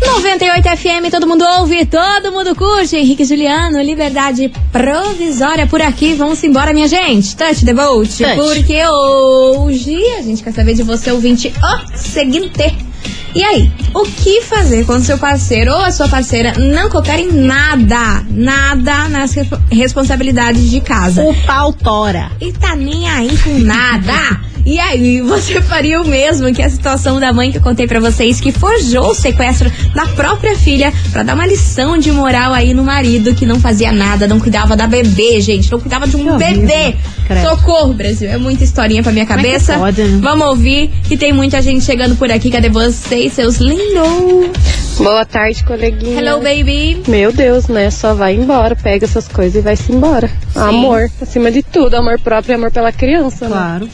98 0.00 0.68
FM, 0.76 1.10
todo 1.10 1.26
mundo 1.26 1.44
ouve, 1.58 1.84
todo 1.84 2.32
mundo 2.32 2.54
curte. 2.54 2.96
Henrique 2.96 3.22
e 3.22 3.26
Juliano, 3.26 3.80
liberdade 3.82 4.50
provisória 4.72 5.66
por 5.66 5.82
aqui. 5.82 6.14
Vamos 6.14 6.42
embora, 6.42 6.72
minha 6.72 6.88
gente. 6.88 7.36
Touch 7.36 7.64
the 7.64 7.74
boat. 7.74 8.16
Touch. 8.16 8.36
Porque 8.36 8.86
hoje 8.86 9.96
a 10.18 10.22
gente 10.22 10.42
quer 10.42 10.52
saber 10.52 10.74
de 10.74 10.82
você, 10.82 11.10
ouvinte, 11.10 11.52
o 11.62 11.96
seguinte. 11.98 12.93
E 13.34 13.42
aí, 13.42 13.70
o 13.92 14.04
que 14.04 14.42
fazer 14.42 14.86
quando 14.86 15.02
seu 15.04 15.18
parceiro 15.18 15.72
ou 15.72 15.80
a 15.80 15.90
sua 15.90 16.08
parceira 16.08 16.52
não 16.56 16.88
coopera 16.88 17.20
em 17.20 17.32
nada, 17.32 18.24
nada 18.30 19.08
nas 19.08 19.32
re- 19.34 19.48
responsabilidades 19.72 20.70
de 20.70 20.80
casa? 20.80 21.22
O 21.22 21.34
pau 21.44 21.72
tora. 21.72 22.30
e 22.40 22.52
tá 22.52 22.76
nem 22.76 23.08
aí 23.08 23.36
com 23.38 23.58
nada. 23.58 24.12
E 24.66 24.78
aí, 24.78 25.20
você 25.20 25.60
faria 25.60 26.00
o 26.00 26.06
mesmo 26.06 26.52
que 26.54 26.62
a 26.62 26.70
situação 26.70 27.20
da 27.20 27.32
mãe 27.32 27.52
que 27.52 27.58
eu 27.58 27.62
contei 27.62 27.86
pra 27.86 28.00
vocês, 28.00 28.40
que 28.40 28.50
forjou 28.50 29.10
o 29.10 29.14
sequestro 29.14 29.70
da 29.94 30.06
própria 30.06 30.56
filha 30.56 30.92
pra 31.12 31.22
dar 31.22 31.34
uma 31.34 31.46
lição 31.46 31.98
de 31.98 32.10
moral 32.10 32.52
aí 32.52 32.72
no 32.72 32.82
marido 32.82 33.34
que 33.34 33.44
não 33.44 33.60
fazia 33.60 33.92
nada, 33.92 34.26
não 34.26 34.40
cuidava 34.40 34.74
da 34.74 34.86
bebê, 34.86 35.38
gente, 35.40 35.70
não 35.70 35.78
cuidava 35.78 36.06
de 36.06 36.16
um 36.16 36.38
Que 36.38 36.38
bebê. 36.38 36.96
Credo. 37.26 37.48
Socorro, 37.48 37.92
Brasil. 37.92 38.30
É 38.30 38.38
muita 38.38 38.64
historinha 38.64 39.02
pra 39.02 39.12
minha 39.12 39.24
é 39.24 39.26
cabeça. 39.26 39.78
pode, 39.78 40.02
né? 40.02 40.18
Vamos 40.22 40.46
ouvir 40.46 40.90
que 41.04 41.16
tem 41.16 41.32
muita 41.32 41.60
gente 41.60 41.84
chegando 41.84 42.16
por 42.16 42.30
aqui. 42.30 42.50
Cadê 42.50 42.68
vocês, 42.68 43.32
seus 43.34 43.56
lindos? 43.56 44.50
Boa 44.96 45.24
tarde, 45.24 45.62
coleguinha. 45.64 46.20
Hello, 46.20 46.42
baby. 46.42 47.02
Meu 47.08 47.32
Deus, 47.32 47.68
né? 47.68 47.90
Só 47.90 48.14
vai 48.14 48.34
embora, 48.34 48.76
pega 48.76 49.04
essas 49.04 49.26
coisas 49.28 49.56
e 49.56 49.60
vai-se 49.60 49.92
embora. 49.92 50.30
Amor, 50.54 51.10
acima 51.20 51.50
de 51.50 51.62
tudo, 51.62 51.94
amor 51.96 52.18
próprio 52.20 52.52
e 52.52 52.54
amor 52.54 52.70
pela 52.70 52.92
criança, 52.92 53.46
né? 53.46 53.56
Claro. 53.56 53.88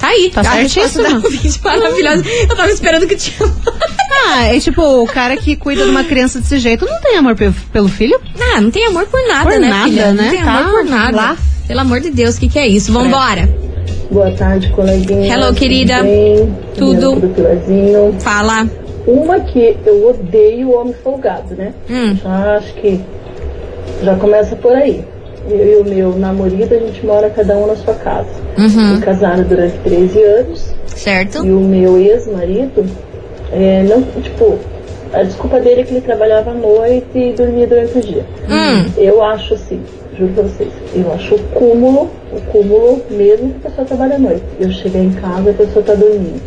Tá 0.00 0.08
aí. 0.08 0.30
Tá 0.30 0.44
certíssima. 0.44 1.08
da 1.08 1.14
ouvinte 1.16 1.60
maravilhosa. 1.62 2.24
Eu 2.48 2.56
tava 2.56 2.70
esperando 2.70 3.06
que 3.06 3.16
tinha. 3.16 3.48
Ah, 4.30 4.44
é 4.54 4.58
tipo, 4.60 4.82
o 4.82 5.06
cara 5.06 5.36
que 5.36 5.56
cuida 5.56 5.84
de 5.84 5.90
uma 5.90 6.04
criança 6.04 6.40
desse 6.40 6.58
jeito 6.58 6.84
não 6.86 7.00
tem 7.00 7.16
amor 7.16 7.34
pe- 7.34 7.50
pelo 7.72 7.88
filho? 7.88 8.20
Ah, 8.54 8.60
não 8.60 8.70
tem 8.70 8.86
amor 8.86 9.06
por 9.06 9.20
nada, 9.28 9.50
Por 9.50 9.60
né, 9.60 9.68
nada, 9.68 9.88
filha? 9.88 10.12
né? 10.12 10.22
Não 10.24 10.30
tem 10.30 10.44
Tá 10.44 10.58
amor 10.58 10.72
por 10.72 10.84
nada. 10.84 11.16
lá. 11.16 11.36
Pelo 11.66 11.80
amor 11.80 12.00
de 12.00 12.10
Deus, 12.10 12.36
o 12.36 12.40
que, 12.40 12.48
que 12.48 12.58
é 12.58 12.66
isso? 12.66 12.92
Vambora. 12.92 13.48
Boa 14.10 14.30
tarde, 14.32 14.70
coleguinha. 14.70 15.32
Hello, 15.34 15.54
querida. 15.54 16.02
Bem? 16.02 16.56
Tudo. 16.76 17.14
Tudo 17.14 17.28
pilarzinho. 17.34 18.16
Fala. 18.20 18.66
Uma 19.06 19.40
que 19.40 19.76
eu 19.86 20.08
odeio 20.10 20.72
homem 20.72 20.94
folgado, 21.02 21.54
né? 21.54 21.72
Hum. 21.90 22.16
Já 22.22 22.56
acho 22.56 22.74
que 22.74 23.00
já 24.02 24.14
começa 24.16 24.54
por 24.56 24.72
aí. 24.72 25.04
Eu 25.50 25.66
e 25.66 25.76
o 25.76 25.84
meu 25.84 26.18
namorado, 26.18 26.74
a 26.74 26.78
gente 26.78 27.04
mora 27.04 27.30
cada 27.30 27.56
um 27.56 27.66
na 27.66 27.76
sua 27.76 27.94
casa. 27.94 28.28
Uhum. 28.58 28.94
Fui 28.94 29.00
casada 29.00 29.42
durante 29.42 29.78
13 29.78 30.22
anos. 30.22 30.74
Certo. 30.86 31.44
E 31.44 31.50
o 31.50 31.60
meu 31.60 31.96
ex-marido, 31.96 32.84
é, 33.52 33.82
não, 33.84 34.02
tipo, 34.20 34.58
a 35.12 35.22
desculpa 35.22 35.60
dele 35.60 35.80
é 35.80 35.84
que 35.84 35.92
ele 35.92 36.00
trabalhava 36.00 36.50
à 36.50 36.54
noite 36.54 37.06
e 37.14 37.32
dormia 37.32 37.66
durante 37.66 37.98
o 37.98 38.00
dia. 38.00 38.26
Hum. 38.48 38.90
Eu 38.96 39.22
acho 39.22 39.54
assim, 39.54 39.80
juro 40.18 40.32
pra 40.32 40.42
vocês, 40.42 40.72
eu 40.94 41.12
acho 41.12 41.34
o 41.34 41.38
cúmulo, 41.54 42.10
o 42.32 42.40
cúmulo 42.52 43.02
mesmo 43.10 43.50
que 43.54 43.66
a 43.66 43.70
pessoa 43.70 43.86
trabalha 43.86 44.16
à 44.16 44.18
noite. 44.18 44.42
Eu 44.60 44.70
chegar 44.70 45.00
em 45.00 45.12
casa 45.12 45.48
e 45.48 45.50
a 45.50 45.54
pessoa 45.54 45.84
tá 45.84 45.94
dormindo. 45.94 46.42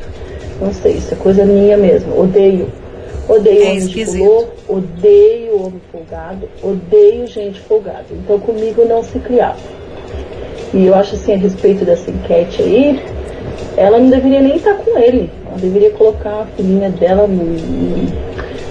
Não 0.62 0.72
sei, 0.74 0.94
isso 0.94 1.14
é 1.14 1.18
coisa 1.18 1.44
minha 1.44 1.76
mesmo. 1.76 2.20
Odeio. 2.20 2.68
Odeio 3.30 3.62
É 3.64 3.66
homem 3.68 3.80
de 3.80 3.86
esquisito. 3.86 4.24
color, 4.26 4.48
odeio 4.68 5.56
homem 5.62 5.82
folgado, 5.92 6.50
odeio 6.64 7.28
gente 7.28 7.60
folgada. 7.62 8.06
Então 8.12 8.40
comigo 8.40 8.84
não 8.86 9.04
se 9.04 9.20
criava. 9.20 9.58
E 10.74 10.86
eu 10.86 10.96
acho 10.96 11.16
assim, 11.16 11.34
a 11.34 11.38
respeito 11.38 11.86
dessa 11.86 12.10
enquete 12.10 12.62
aí, 12.62 13.00
ela 13.78 14.00
não 14.00 14.10
deveria 14.10 14.42
nem 14.42 14.56
estar 14.56 14.76
com 14.76 14.98
ele. 14.98 15.30
Ela 15.48 15.58
deveria 15.60 15.92
colocar 15.92 16.42
a 16.42 16.46
filhinha 16.56 16.90
dela 16.90 17.28
num- 17.28 18.08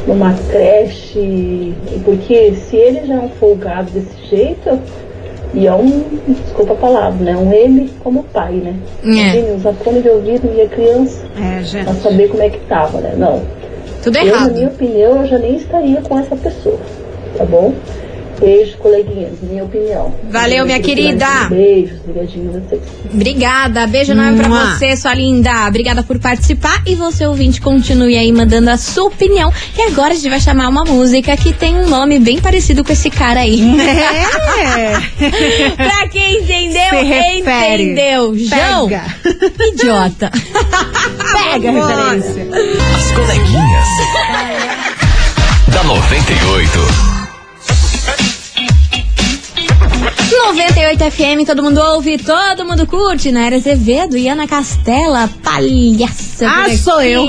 numa 0.06 0.34
creche. 0.50 1.74
Porque 2.04 2.52
se 2.54 2.76
ele 2.76 3.06
já 3.06 3.14
é 3.14 3.18
um 3.18 3.28
folgado 3.30 3.90
desse 3.92 4.26
jeito, 4.28 4.78
e 5.52 5.66
é 5.66 5.72
um, 5.74 6.02
desculpa 6.28 6.72
a 6.74 6.76
palavra, 6.76 7.24
né? 7.24 7.36
Um 7.36 7.52
M 7.52 7.90
como 8.02 8.22
pai, 8.24 8.52
né? 8.52 8.74
É. 9.04 9.08
Imagina, 9.08 9.54
usar 9.56 9.72
fone 9.74 10.00
de 10.00 10.08
ouvido 10.08 10.48
e 10.56 10.60
a 10.62 10.68
criança 10.68 11.24
É, 11.38 11.62
gente. 11.62 11.84
pra 11.84 11.94
saber 11.94 12.28
como 12.28 12.42
é 12.42 12.50
que 12.50 12.58
tava, 12.60 13.00
né? 13.00 13.14
Não. 13.16 13.42
Tudo 14.02 14.16
eu, 14.16 14.26
errado. 14.26 14.48
na 14.48 14.52
minha 14.54 14.68
opinião, 14.68 15.22
eu 15.22 15.26
já 15.26 15.38
nem 15.38 15.56
estaria 15.56 16.00
com 16.02 16.18
essa 16.18 16.36
pessoa, 16.36 16.78
tá 17.36 17.44
bom? 17.44 17.74
Beijo, 18.40 18.78
coleguinhas, 18.78 19.32
minha 19.42 19.64
opinião. 19.64 20.14
Valeu, 20.30 20.64
minha 20.64 20.80
querida. 20.80 21.26
Beijos, 21.50 22.00
ligadinho 22.06 22.52
vocês. 22.52 22.80
Obrigada, 23.12 23.86
beijo 23.86 24.12
enorme 24.12 24.38
pra 24.38 24.48
você, 24.48 24.96
sua 24.96 25.12
linda. 25.14 25.66
Obrigada 25.68 26.02
por 26.02 26.18
participar 26.18 26.82
e 26.86 26.94
você 26.94 27.26
ouvinte 27.26 27.60
continue 27.60 28.16
aí 28.16 28.32
mandando 28.32 28.70
a 28.70 28.78
sua 28.78 29.08
opinião. 29.08 29.52
E 29.76 29.82
agora 29.82 30.12
a 30.12 30.14
gente 30.14 30.30
vai 30.30 30.40
chamar 30.40 30.68
uma 30.68 30.84
música 30.84 31.36
que 31.36 31.52
tem 31.52 31.76
um 31.76 31.86
nome 31.86 32.18
bem 32.18 32.40
parecido 32.40 32.82
com 32.82 32.92
esse 32.92 33.10
cara 33.10 33.40
aí. 33.40 33.60
É. 33.78 35.76
pra 35.76 36.08
quem 36.08 36.38
entendeu, 36.38 37.02
entendeu. 37.36 38.38
João, 38.38 38.88
Pega. 38.88 39.04
idiota. 39.68 40.30
Pega 41.32 41.68
a 41.68 41.72
referência. 41.72 42.48
As 42.96 43.10
coleguinhas. 43.10 43.88
da 45.68 45.84
98. 45.84 47.19
98 50.30 51.10
FM, 51.10 51.44
todo 51.44 51.60
mundo 51.60 51.80
ouve, 51.80 52.16
todo 52.16 52.64
mundo 52.64 52.86
curte. 52.86 53.32
Naira 53.32 53.56
Azevedo 53.56 54.16
e 54.16 54.28
Ana 54.28 54.46
Castela, 54.46 55.28
palhaça. 55.42 56.48
Ah, 56.48 56.76
sou 56.76 57.02
eu. 57.02 57.26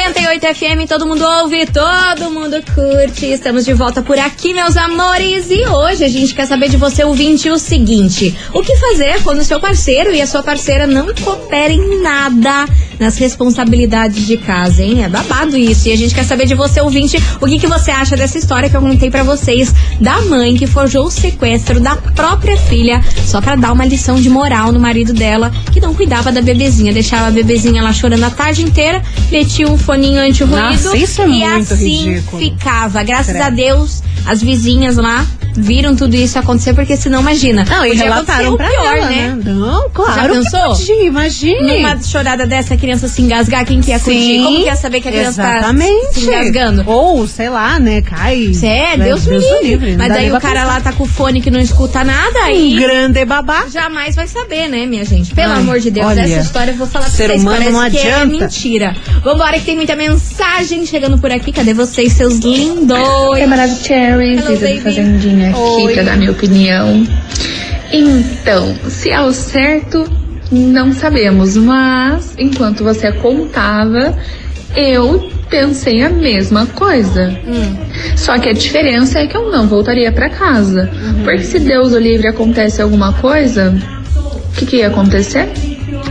98 0.05 0.55
FM, 0.55 0.87
todo 0.87 1.07
mundo 1.07 1.25
ouve, 1.25 1.64
todo 1.64 2.31
mundo 2.31 2.62
curte. 2.75 3.25
Estamos 3.25 3.64
de 3.64 3.73
volta 3.73 4.03
por 4.03 4.19
aqui, 4.19 4.53
meus 4.53 4.77
amores. 4.77 5.51
E 5.51 5.67
hoje 5.67 6.05
a 6.05 6.09
gente 6.09 6.35
quer 6.35 6.45
saber 6.47 6.69
de 6.69 6.77
você, 6.77 7.03
ouvinte, 7.03 7.49
o 7.49 7.59
seguinte: 7.59 8.37
o 8.53 8.61
que 8.61 8.77
fazer 8.77 9.23
quando 9.23 9.38
o 9.38 9.45
seu 9.45 9.59
parceiro 9.59 10.12
e 10.12 10.21
a 10.21 10.27
sua 10.27 10.43
parceira 10.43 10.87
não 10.87 11.07
cooperem 11.14 11.81
em 11.81 12.03
nada 12.03 12.67
nas 12.99 13.17
responsabilidades 13.17 14.27
de 14.27 14.37
casa, 14.37 14.83
hein? 14.83 15.05
É 15.05 15.09
babado 15.09 15.57
isso. 15.57 15.88
E 15.88 15.93
a 15.93 15.97
gente 15.97 16.14
quer 16.14 16.25
saber 16.25 16.47
de 16.47 16.55
você, 16.55 16.81
ouvinte, 16.81 17.17
o 17.40 17.47
que, 17.47 17.59
que 17.59 17.67
você 17.67 17.90
acha 17.90 18.14
dessa 18.14 18.38
história 18.38 18.69
que 18.69 18.77
eu 18.77 18.83
contei 18.83 19.11
pra 19.11 19.23
vocês 19.23 19.75
da 20.01 20.21
mãe 20.23 20.55
que 20.55 20.67
forjou 20.67 21.07
o 21.07 21.11
sequestro 21.11 21.81
da 21.81 21.97
própria 21.97 22.57
filha 22.57 23.03
só 23.27 23.40
pra 23.40 23.57
dar 23.57 23.73
uma 23.73 23.87
lição 23.87 24.17
de 24.17 24.29
moral 24.29 24.71
no 24.71 24.79
marido 24.79 25.12
dela 25.12 25.51
que 25.73 25.81
não 25.81 25.95
cuidava 25.95 26.31
da 26.31 26.43
bebezinha, 26.43 26.93
deixava 26.93 27.29
a 27.29 27.31
bebezinha 27.31 27.83
lá 27.83 27.93
chorando 27.93 28.25
a 28.25 28.31
tarde 28.31 28.62
inteira, 28.62 29.03
metia 29.31 29.67
um 29.67 29.79
foninho 29.94 30.20
anti-ruído 30.20 30.61
Nossa, 30.61 30.96
isso 30.96 31.22
é 31.22 31.24
e 31.24 31.28
muito 31.28 31.74
assim 31.74 32.04
ridículo. 32.14 32.42
ficava. 32.42 33.02
Graças 33.04 33.33
Credo. 33.37 33.42
a 33.46 33.50
Deus, 33.50 34.02
as 34.26 34.42
vizinhas 34.42 34.96
lá 34.96 35.24
viram 35.57 35.94
tudo 35.94 36.16
isso 36.16 36.37
acontecer, 36.37 36.74
porque 36.74 36.96
senão 36.96 37.20
imagina. 37.20 37.64
Não, 37.70 37.87
e 37.87 37.94
relataram 37.94 38.57
pra 38.57 38.68
pior, 38.68 38.96
ela, 38.96 39.07
né? 39.09 39.37
né? 39.37 39.52
Não, 39.52 39.88
claro 39.90 40.14
Já 40.14 40.28
que 40.28 40.50
pensou? 40.50 40.70
podia, 40.76 41.04
imagine. 41.04 41.74
Numa 41.80 42.02
chorada 42.02 42.44
dessa, 42.44 42.74
a 42.74 42.76
criança 42.76 43.07
se 43.07 43.22
engasgar, 43.22 43.64
quem 43.64 43.80
que 43.80 43.90
ia 43.92 44.00
Como 44.00 44.16
que 44.16 44.62
ia 44.64 44.74
saber 44.74 45.00
que 45.00 45.09
a 45.09 45.12
criança 45.12 45.40
exatamente. 45.42 46.07
tá 46.07 46.12
se 46.20 46.26
engasgando? 46.26 46.83
Ou, 46.90 47.24
sei 47.28 47.48
lá, 47.50 47.78
né, 47.78 48.02
cai. 48.02 48.50
É, 48.64 48.96
né, 48.96 49.04
Deus 49.04 49.24
me 49.26 49.38
livre. 49.62 49.96
Mas 49.96 50.09
daí 50.09 50.28
o 50.33 50.40
cara 50.40 50.62
pensar. 50.62 50.64
lá 50.74 50.80
tá 50.80 50.92
com 50.92 51.04
o 51.04 51.07
fone 51.07 51.40
que 51.40 51.52
não 51.52 51.61
escuta 51.61 52.02
nada 52.02 52.40
Um 52.40 52.44
aí. 52.46 52.74
grande 52.74 53.24
babá. 53.24 53.66
Jamais 53.72 54.16
vai 54.16 54.26
saber, 54.26 54.68
né, 54.68 54.87
minha 54.87 55.04
gente? 55.04 55.33
Pelo 55.35 55.52
Ai, 55.52 55.61
amor 55.61 55.78
de 55.78 55.92
Deus, 55.92 56.04
olha, 56.09 56.22
essa 56.22 56.40
história 56.40 56.72
eu 56.72 56.76
vou 56.76 56.88
falar 56.88 57.04
pra 57.04 57.14
ser 57.14 57.28
vocês. 57.28 57.42
humano 57.42 57.70
não 57.70 57.90
que 57.90 57.98
é 57.98 58.12
adianta. 58.14 58.26
mentira. 58.26 58.96
Vambora 59.22 59.57
que 59.61 59.64
tem 59.66 59.76
muita 59.85 59.97
mensagem 59.97 60.87
chegando 60.87 61.18
por 61.18 61.31
aqui. 61.31 61.53
Cadê 61.53 61.75
vocês, 61.75 62.14
seus 62.14 62.38
lindos? 62.38 62.97
É 63.37 63.47
maravilhoso, 63.47 63.85
Cherry, 63.85 64.37
baby. 64.37 64.77
do 64.77 64.81
Fazendinha 64.81 65.51
aqui 65.51 65.59
Oi. 65.59 65.92
pra 65.92 66.03
dar 66.05 66.16
minha 66.16 66.31
opinião. 66.31 67.07
Então, 67.92 68.75
se 68.88 69.11
é 69.11 69.20
o 69.20 69.31
certo, 69.31 70.11
não 70.51 70.94
sabemos, 70.94 71.55
mas 71.55 72.35
enquanto 72.38 72.83
você 72.83 73.12
contava, 73.12 74.18
eu 74.75 75.31
pensei 75.51 76.01
a 76.03 76.09
mesma 76.09 76.64
coisa. 76.64 77.38
Hum. 77.47 77.77
Só 78.16 78.38
que 78.38 78.49
a 78.49 78.55
diferença 78.55 79.18
é 79.18 79.27
que 79.27 79.37
eu 79.37 79.53
não 79.53 79.68
voltaria 79.68 80.11
pra 80.11 80.31
casa. 80.31 80.90
Uhum. 80.94 81.25
Porque 81.25 81.42
se 81.42 81.59
Deus 81.59 81.92
o 81.92 81.99
livre 81.99 82.27
acontece 82.27 82.81
alguma 82.81 83.12
coisa, 83.12 83.77
o 84.16 84.53
que, 84.57 84.64
que 84.64 84.77
ia 84.77 84.88
acontecer? 84.88 85.47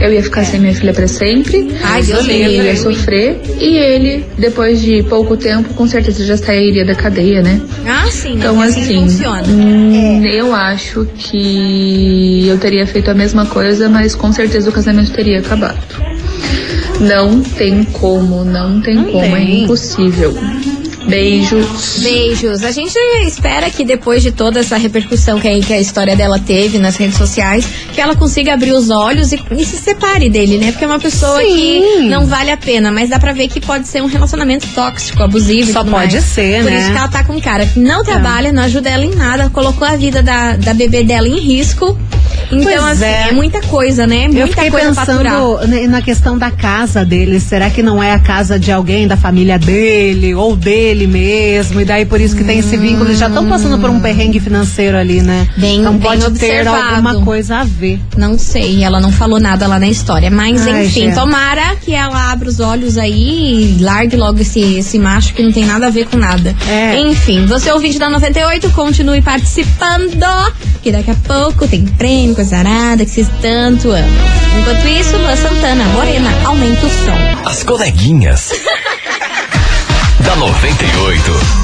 Eu 0.03 0.11
ia 0.13 0.21
ficar 0.21 0.43
sem 0.43 0.59
minha 0.59 0.75
filha 0.75 0.91
pra 0.93 1.07
sempre. 1.07 1.69
Ai, 1.81 2.03
Deus 2.03 2.27
ele 2.27 2.45
livre. 2.47 2.67
ia 2.67 2.75
sofrer. 2.75 3.39
E 3.57 3.77
ele, 3.77 4.25
depois 4.37 4.81
de 4.81 5.01
pouco 5.03 5.37
tempo, 5.37 5.73
com 5.73 5.87
certeza 5.87 6.25
já 6.25 6.35
sairia 6.35 6.83
da 6.85 6.93
cadeia, 6.93 7.41
né? 7.41 7.61
Ah, 7.87 8.05
sim, 8.11 8.33
Então? 8.35 8.57
Que 8.57 8.63
assim, 8.63 9.01
funciona. 9.03 9.43
hum, 9.47 10.25
eu 10.25 10.53
acho 10.53 11.07
que 11.17 12.45
eu 12.47 12.57
teria 12.57 12.85
feito 12.85 13.09
a 13.09 13.13
mesma 13.13 13.45
coisa, 13.45 13.87
mas 13.87 14.13
com 14.13 14.31
certeza 14.33 14.69
o 14.69 14.73
casamento 14.73 15.11
teria 15.13 15.39
acabado. 15.39 15.79
Não 16.99 17.41
tem 17.41 17.83
como, 17.85 18.43
não 18.43 18.81
tem 18.81 18.95
Não 18.95 19.05
como, 19.05 19.35
é 19.35 19.39
tem. 19.39 19.63
impossível. 19.63 20.33
Beijos. 21.07 21.99
Beijos. 22.01 22.63
A 22.63 22.71
gente 22.71 22.97
espera 23.25 23.69
que 23.69 23.83
depois 23.83 24.21
de 24.23 24.31
toda 24.31 24.59
essa 24.59 24.77
repercussão 24.77 25.39
que, 25.39 25.59
que 25.61 25.73
a 25.73 25.79
história 25.79 26.15
dela 26.15 26.39
teve 26.39 26.77
nas 26.79 26.95
redes 26.95 27.17
sociais, 27.17 27.65
que 27.93 28.01
ela 28.01 28.15
consiga 28.15 28.53
abrir 28.53 28.71
os 28.71 28.89
olhos 28.89 29.31
e, 29.31 29.39
e 29.51 29.65
se 29.65 29.77
separe 29.77 30.29
dele, 30.29 30.57
né? 30.57 30.71
Porque 30.71 30.85
é 30.85 30.87
uma 30.87 30.99
pessoa 30.99 31.39
Sim. 31.41 31.55
que 31.55 31.99
não 32.09 32.25
vale 32.25 32.51
a 32.51 32.57
pena, 32.57 32.91
mas 32.91 33.09
dá 33.09 33.19
pra 33.19 33.33
ver 33.33 33.47
que 33.47 33.59
pode 33.59 33.87
ser 33.87 34.01
um 34.01 34.07
relacionamento 34.07 34.67
tóxico, 34.73 35.21
abusivo. 35.23 35.69
e 35.69 35.73
Só 35.73 35.83
pode 35.83 35.91
mais. 36.15 36.23
ser, 36.23 36.63
Por 36.63 36.71
né? 36.71 36.81
isso 36.81 36.91
que 36.91 36.97
ela 36.97 37.07
tá 37.07 37.23
com 37.23 37.33
um 37.33 37.41
cara 37.41 37.65
que 37.65 37.79
não 37.79 38.03
trabalha, 38.03 38.51
não 38.51 38.63
ajuda 38.63 38.89
ela 38.89 39.05
em 39.05 39.15
nada, 39.15 39.49
colocou 39.49 39.87
a 39.87 39.95
vida 39.95 40.21
da, 40.23 40.55
da 40.55 40.73
bebê 40.73 41.03
dela 41.03 41.27
em 41.27 41.39
risco. 41.39 41.97
Então, 42.51 42.63
Pois 42.63 42.83
assim, 42.83 43.05
é. 43.05 43.29
é. 43.29 43.31
muita 43.31 43.61
coisa, 43.61 44.07
né? 44.07 44.27
Muita 44.27 44.39
Eu 44.39 44.47
fiquei 44.47 44.71
pensando 44.71 45.89
na 45.89 46.01
questão 46.01 46.37
da 46.37 46.51
casa 46.51 47.03
dele. 47.05 47.39
Será 47.39 47.69
que 47.69 47.81
não 47.83 48.01
é 48.01 48.11
a 48.11 48.19
casa 48.19 48.59
de 48.59 48.71
alguém 48.71 49.07
da 49.07 49.17
família 49.17 49.57
dele 49.57 50.33
ou 50.33 50.55
dele 50.55 51.07
mesmo? 51.07 51.81
E 51.81 51.85
daí 51.85 52.05
por 52.05 52.19
isso 52.19 52.35
que 52.35 52.43
tem 52.43 52.59
esse 52.59 52.77
vínculo. 52.77 53.09
Eles 53.09 53.19
já 53.19 53.27
estão 53.27 53.47
passando 53.47 53.79
por 53.79 53.89
um 53.89 53.99
perrengue 53.99 54.39
financeiro 54.39 54.97
ali, 54.97 55.21
né? 55.21 55.47
Bem, 55.57 55.79
então 55.79 55.97
bem 55.97 56.01
pode 56.01 56.39
ter 56.39 56.67
alguma 56.67 57.21
coisa 57.21 57.57
a 57.57 57.63
ver. 57.63 57.99
Não 58.17 58.37
sei, 58.37 58.83
ela 58.83 58.99
não 58.99 59.11
falou 59.11 59.39
nada 59.39 59.67
lá 59.67 59.79
na 59.79 59.87
história. 59.87 60.29
Mas 60.29 60.67
Ai, 60.67 60.85
enfim, 60.85 61.01
gente. 61.01 61.15
tomara 61.15 61.75
que 61.75 61.93
ela 61.93 62.31
abra 62.31 62.47
os 62.47 62.59
olhos 62.59 62.97
aí 62.97 63.77
e 63.77 63.83
largue 63.83 64.15
logo 64.15 64.39
esse, 64.39 64.59
esse 64.77 64.97
macho 64.99 65.33
que 65.33 65.43
não 65.43 65.51
tem 65.51 65.65
nada 65.65 65.87
a 65.87 65.89
ver 65.89 66.07
com 66.07 66.17
nada. 66.17 66.55
É. 66.67 66.99
Enfim, 66.99 67.45
você 67.45 67.71
ouvinte 67.71 67.99
da 67.99 68.09
98, 68.09 68.69
continue 68.71 69.21
participando, 69.21 70.25
que 70.81 70.91
daqui 70.91 71.11
a 71.11 71.15
pouco 71.15 71.67
tem 71.67 71.85
prêmio, 71.85 72.35
coisa 72.43 72.57
arada, 72.57 73.05
que 73.05 73.11
vocês 73.11 73.29
tanto 73.41 73.89
amam. 73.89 74.03
Enquanto 74.59 74.85
isso, 74.87 75.15
Lua 75.15 75.35
Santana, 75.35 75.85
Morena, 75.85 76.29
aumenta 76.45 76.85
o 76.85 76.89
som. 76.89 77.49
As 77.49 77.63
coleguinhas. 77.63 78.51
da 80.19 80.35
98. 80.35 81.62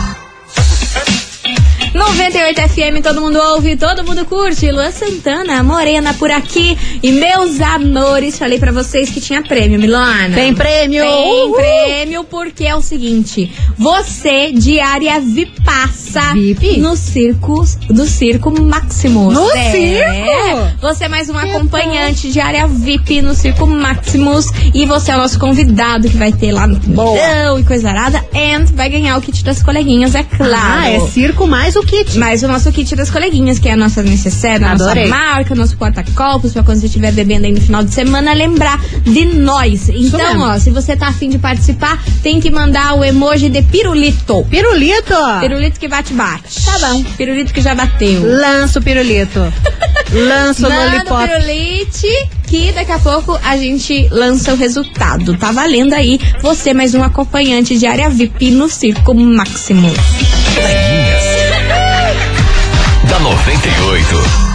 98 2.00 2.62
FM, 2.70 3.04
todo 3.04 3.20
mundo 3.20 3.38
ouve, 3.38 3.76
todo 3.76 4.06
mundo 4.06 4.24
curte. 4.26 4.72
Luan 4.72 4.90
Santana, 4.90 5.62
Morena 5.62 6.14
por 6.14 6.32
aqui. 6.32 6.78
E 7.04 7.12
meus 7.12 7.60
amores, 7.60 8.40
falei 8.40 8.58
pra 8.58 8.72
vocês 8.72 9.10
que 9.10 9.20
tinha 9.20 9.42
prêmio, 9.44 9.78
Milana. 9.78 10.34
Tem 10.34 10.54
prêmio! 10.56 11.04
Tem 11.04 11.44
Uhul! 11.44 11.56
prêmio, 11.56 12.24
porque 12.24 12.64
é 12.66 12.74
o 12.76 12.82
seguinte: 12.82 13.52
você, 13.78 14.52
diária 14.54 15.20
Vipassa, 15.20 16.34
VIP? 16.34 16.80
no 16.80 16.96
circo, 16.96 17.66
do 17.90 18.06
Circo 18.06 18.50
Maximus. 18.50 19.34
No 19.34 19.52
É. 19.52 19.72
circo? 19.72 20.78
Você 20.82 21.04
é 21.04 21.10
mais 21.10 21.30
um 21.30 21.38
acompanhante 21.38 22.32
diária 22.32 22.66
VIP 22.66 23.22
no 23.22 23.36
Circo 23.36 23.68
Maximus. 23.68 24.46
E 24.74 24.86
você 24.86 25.12
é 25.12 25.16
o 25.16 25.18
nosso 25.18 25.38
convidado 25.38 26.10
que 26.10 26.16
vai 26.16 26.32
ter 26.32 26.54
lá 26.54 26.66
no 26.66 26.80
telão 26.80 27.60
e 27.60 27.64
coisa 27.66 27.90
arada. 27.90 28.24
And 28.34 28.66
vai 28.74 28.90
ganhar 28.90 29.18
o 29.18 29.22
kit 29.22 29.44
das 29.44 29.62
coleguinhas, 29.62 30.16
é 30.16 30.24
claro. 30.24 30.54
Ah, 30.82 30.90
é 30.90 31.00
circo 31.02 31.46
mais 31.46 31.76
o 31.76 31.84
kit. 31.90 32.18
Mas 32.18 32.44
o 32.44 32.48
nosso 32.48 32.72
kit 32.72 32.96
das 32.96 33.10
coleguinhas, 33.10 33.60
que 33.60 33.68
é 33.68 33.74
a 33.74 33.78
nossa 33.78 34.04
necessaire, 34.04 34.64
a 34.64 34.76
nossa 34.76 34.96
marca, 35.08 35.56
nosso 35.56 35.76
porta-copos, 35.76 36.54
pra 36.54 36.64
quando 36.64 36.80
você 36.80 36.86
estiver 36.86 37.12
bebendo 37.12 37.46
aí 37.46 37.52
no 37.52 37.62
final 37.62 37.84
de 37.84 37.94
semana, 37.94 38.34
lembrar 38.34 38.80
de 39.04 39.26
nós. 39.26 39.90
Então, 39.90 40.40
ó, 40.40 40.58
se 40.60 40.70
você 40.70 40.96
tá 40.96 41.08
afim 41.08 41.30
de 41.30 41.40
participar, 41.40 42.02
tem 42.22 42.40
que 42.40 42.52
mandar 42.52 42.96
o 42.96 43.04
emoji 43.04 43.50
de 43.50 43.62
pirulito. 43.64 44.46
Pirulito! 44.50 45.16
Pirulito 45.40 45.80
que 45.80 45.88
bate-bate. 45.88 46.64
Tá 46.64 46.78
bom. 46.80 47.04
Pirulito 47.18 47.54
que 47.54 47.62
já 47.62 47.74
bateu. 47.74 48.22
Lança 48.24 48.80
o 48.80 48.82
pirulito. 48.82 49.40
Lança 50.12 50.68
o 50.68 50.72
o 50.72 50.76
lollipop. 50.76 51.28
pirulite 51.28 52.30
que 52.48 52.72
daqui 52.72 52.92
a 52.92 53.00
pouco 53.00 53.40
a 53.44 53.56
gente 53.58 54.08
lança 54.10 54.54
o 54.54 54.56
resultado. 54.56 55.38
Tá 55.38 55.52
valendo 55.52 55.94
aí 55.94 56.20
você 56.42 56.74
mais 56.74 56.96
um 56.96 57.04
acompanhante 57.04 57.78
de 57.78 57.86
área 57.86 58.10
VIP 58.10 58.52
no 58.52 58.68
Circo 58.70 59.14
Máximo. 59.14 59.90
Da 63.30 63.38
98. 63.38 64.49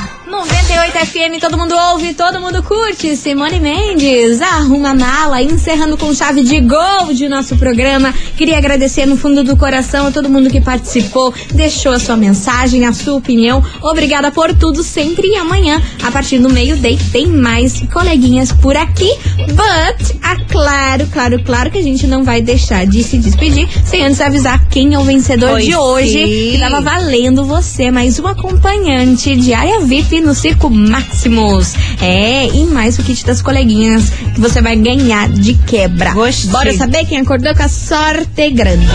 98 0.94 1.06
FM, 1.06 1.40
todo 1.40 1.58
mundo 1.58 1.74
ouve, 1.74 2.14
todo 2.14 2.40
mundo 2.40 2.62
curte. 2.62 3.16
Simone 3.16 3.58
Mendes, 3.58 4.40
arruma 4.40 4.90
a 4.90 4.94
mala, 4.94 5.42
encerrando 5.42 5.96
com 5.98 6.14
chave 6.14 6.42
de 6.42 6.60
gol 6.60 7.12
de 7.12 7.28
nosso 7.28 7.56
programa. 7.56 8.14
Queria 8.36 8.56
agradecer 8.56 9.04
no 9.04 9.16
fundo 9.16 9.42
do 9.42 9.56
coração 9.56 10.06
a 10.06 10.10
todo 10.12 10.30
mundo 10.30 10.48
que 10.48 10.60
participou, 10.60 11.34
deixou 11.52 11.92
a 11.92 11.98
sua 11.98 12.16
mensagem, 12.16 12.86
a 12.86 12.92
sua 12.92 13.14
opinião. 13.14 13.62
Obrigada 13.82 14.30
por 14.30 14.54
tudo 14.54 14.84
sempre 14.84 15.26
e 15.26 15.36
amanhã, 15.36 15.82
a 16.02 16.12
partir 16.12 16.38
do 16.38 16.48
meio-day, 16.48 16.96
tem 17.10 17.26
mais 17.26 17.80
coleguinhas 17.92 18.52
por 18.52 18.76
aqui. 18.76 19.10
But, 19.48 20.16
ah, 20.22 20.36
claro, 20.48 21.08
claro, 21.12 21.42
claro 21.42 21.70
que 21.72 21.78
a 21.78 21.82
gente 21.82 22.06
não 22.06 22.22
vai 22.22 22.40
deixar 22.40 22.86
de 22.86 23.02
se 23.02 23.18
despedir 23.18 23.68
sem 23.84 24.04
antes 24.04 24.20
avisar 24.20 24.64
quem 24.68 24.94
é 24.94 24.98
o 24.98 25.02
vencedor 25.02 25.50
Pois 25.50 25.64
de 25.64 25.74
hoje, 25.74 26.12
sim. 26.12 26.52
que 26.52 26.58
tava 26.60 26.80
valendo 26.80 27.44
você, 27.44 27.90
mais 27.90 28.18
um 28.20 28.26
acompanhante 28.28 29.34
de 29.34 29.52
área 29.52 29.80
VIP 29.80 30.20
no 30.20 30.34
Circo 30.34 30.70
Maximus. 30.88 31.74
É, 32.00 32.46
e 32.46 32.64
mais 32.66 32.98
o 32.98 33.02
kit 33.02 33.24
das 33.24 33.40
coleguinhas 33.42 34.10
que 34.34 34.40
você 34.40 34.60
vai 34.60 34.76
ganhar 34.76 35.28
de 35.28 35.54
quebra. 35.54 36.12
Gostei. 36.12 36.50
Bora 36.50 36.76
saber 36.76 37.04
quem 37.06 37.18
acordou 37.18 37.54
com 37.54 37.62
a 37.62 37.68
sorte 37.68 38.50
grande. 38.50 38.86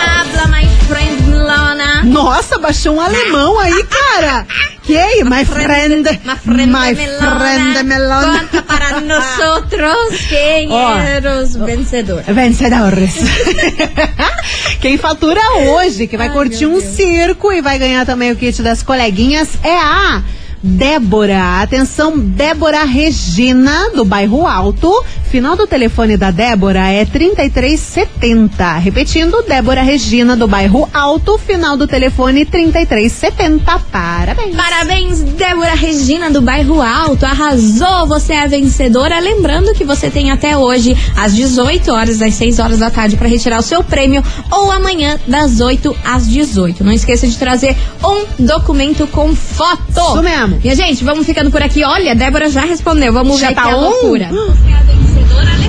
Habla, 0.00 0.46
my 0.48 0.66
friend 0.88 1.22
Milona. 1.22 2.02
Nossa, 2.04 2.58
baixou 2.58 2.94
um 2.94 3.00
alemão 3.00 3.58
aí, 3.58 3.84
cara. 3.84 4.46
Aí, 4.88 5.22
my 5.24 5.44
friend. 5.44 6.02
My 6.24 6.36
friend 6.36 6.72
My 6.72 6.94
friend 6.94 7.82
Melona. 7.84 8.40
Conta 8.40 8.62
para 8.62 9.00
nosotros 9.02 10.20
quem 10.28 10.70
Ó. 10.70 10.98
era 10.98 11.40
os 11.40 11.54
vencedor. 11.54 12.22
Vencedores. 12.22 13.14
Quem 14.80 14.98
fatura 14.98 15.40
hoje, 15.60 16.08
que 16.08 16.16
vai 16.16 16.28
curtir 16.30 16.66
um 16.66 16.80
circo 16.80 17.52
e 17.52 17.62
vai 17.62 17.78
ganhar 17.78 18.04
também 18.04 18.32
o 18.32 18.36
kit 18.36 18.60
das 18.62 18.82
coleguinhas, 18.82 19.50
é 19.62 19.78
a 19.78 20.20
Débora. 20.60 21.60
Atenção, 21.62 22.18
Débora 22.18 22.84
Regina, 22.84 23.90
do 23.94 24.04
bairro 24.04 24.46
Alto. 24.46 25.04
Final 25.32 25.56
do 25.56 25.66
telefone 25.66 26.18
da 26.18 26.30
Débora 26.30 26.90
é 26.90 27.06
3370. 27.06 28.76
Repetindo, 28.76 29.42
Débora 29.48 29.80
Regina, 29.80 30.36
do 30.36 30.46
bairro 30.46 30.86
Alto. 30.92 31.38
Final 31.38 31.74
do 31.74 31.86
telefone 31.86 32.44
3370. 32.44 33.78
Parabéns. 33.90 34.54
Parabéns, 34.54 35.22
Débora 35.22 35.74
Regina 35.74 36.30
do 36.30 36.42
Bairro 36.42 36.82
Alto. 36.82 37.24
Arrasou, 37.24 38.06
você 38.06 38.34
é 38.34 38.42
a 38.42 38.46
vencedora. 38.46 39.18
Lembrando 39.20 39.72
que 39.72 39.84
você 39.84 40.10
tem 40.10 40.30
até 40.30 40.54
hoje, 40.54 40.94
às 41.16 41.34
18 41.34 41.90
horas, 41.90 42.20
às 42.20 42.34
6 42.34 42.58
horas 42.58 42.78
da 42.80 42.90
tarde, 42.90 43.16
para 43.16 43.26
retirar 43.26 43.58
o 43.58 43.62
seu 43.62 43.82
prêmio, 43.82 44.22
ou 44.50 44.70
amanhã, 44.70 45.18
das 45.26 45.60
8 45.60 45.96
às 46.04 46.28
18. 46.28 46.84
Não 46.84 46.92
esqueça 46.92 47.26
de 47.26 47.38
trazer 47.38 47.74
um 48.04 48.44
documento 48.44 49.06
com 49.06 49.34
foto. 49.34 49.80
Isso 49.88 50.22
mesmo. 50.22 50.60
Minha 50.62 50.76
gente, 50.76 51.02
vamos 51.02 51.24
ficando 51.24 51.50
por 51.50 51.62
aqui. 51.62 51.82
Olha, 51.84 52.12
a 52.12 52.14
Débora 52.14 52.50
já 52.50 52.60
respondeu. 52.60 53.14
Vamos 53.14 53.40
Já 53.40 53.48
ver 53.48 53.54
tá 53.54 53.62
que 53.62 53.68
é 53.70 53.74
on? 53.74 53.80
loucura. 53.80 54.28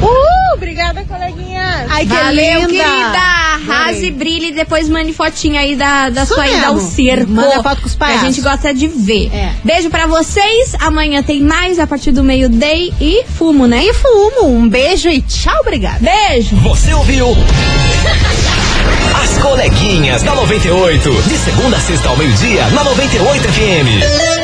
Uh, 0.03 0.53
obrigada, 0.55 1.03
coleguinha. 1.05 1.85
Ai, 1.89 2.05
que 2.05 2.13
Valeu, 2.13 2.61
linda. 2.67 2.83
querida. 2.83 3.33
Arrase, 3.53 4.11
brilhe 4.11 4.47
e 4.47 4.51
depois 4.51 4.89
mande 4.89 5.13
fotinha 5.13 5.61
aí 5.61 5.75
da, 5.75 6.09
da 6.09 6.23
Isso 6.23 6.33
sua 6.33 6.47
ida 6.47 6.67
ao 6.67 6.79
circo. 6.79 7.31
Manda 7.31 7.63
foto 7.63 7.81
com 7.81 7.87
os 7.87 7.95
que 7.95 8.03
A 8.03 8.17
gente 8.17 8.41
gosta 8.41 8.73
de 8.73 8.87
ver. 8.87 9.29
É. 9.33 9.53
Beijo 9.63 9.89
pra 9.89 10.07
vocês. 10.07 10.75
Amanhã 10.79 11.21
tem 11.23 11.41
mais 11.41 11.79
a 11.79 11.87
partir 11.87 12.11
do 12.11 12.23
meio-day 12.23 12.93
e 12.99 13.23
fumo, 13.37 13.67
né? 13.67 13.85
E 13.85 13.93
fumo. 13.93 14.47
Um 14.47 14.67
beijo 14.67 15.07
e 15.09 15.21
tchau, 15.21 15.57
obrigada. 15.61 15.99
Beijo. 16.01 16.55
Você 16.57 16.93
ouviu? 16.93 17.27
As 19.23 19.37
coleguinhas 19.37 20.23
da 20.23 20.35
98. 20.35 21.11
De 21.23 21.37
segunda 21.37 21.77
a 21.77 21.79
sexta 21.79 22.09
ao 22.09 22.17
meio-dia, 22.17 22.67
na 22.71 22.83
98 22.83 23.43
FM. 23.43 24.42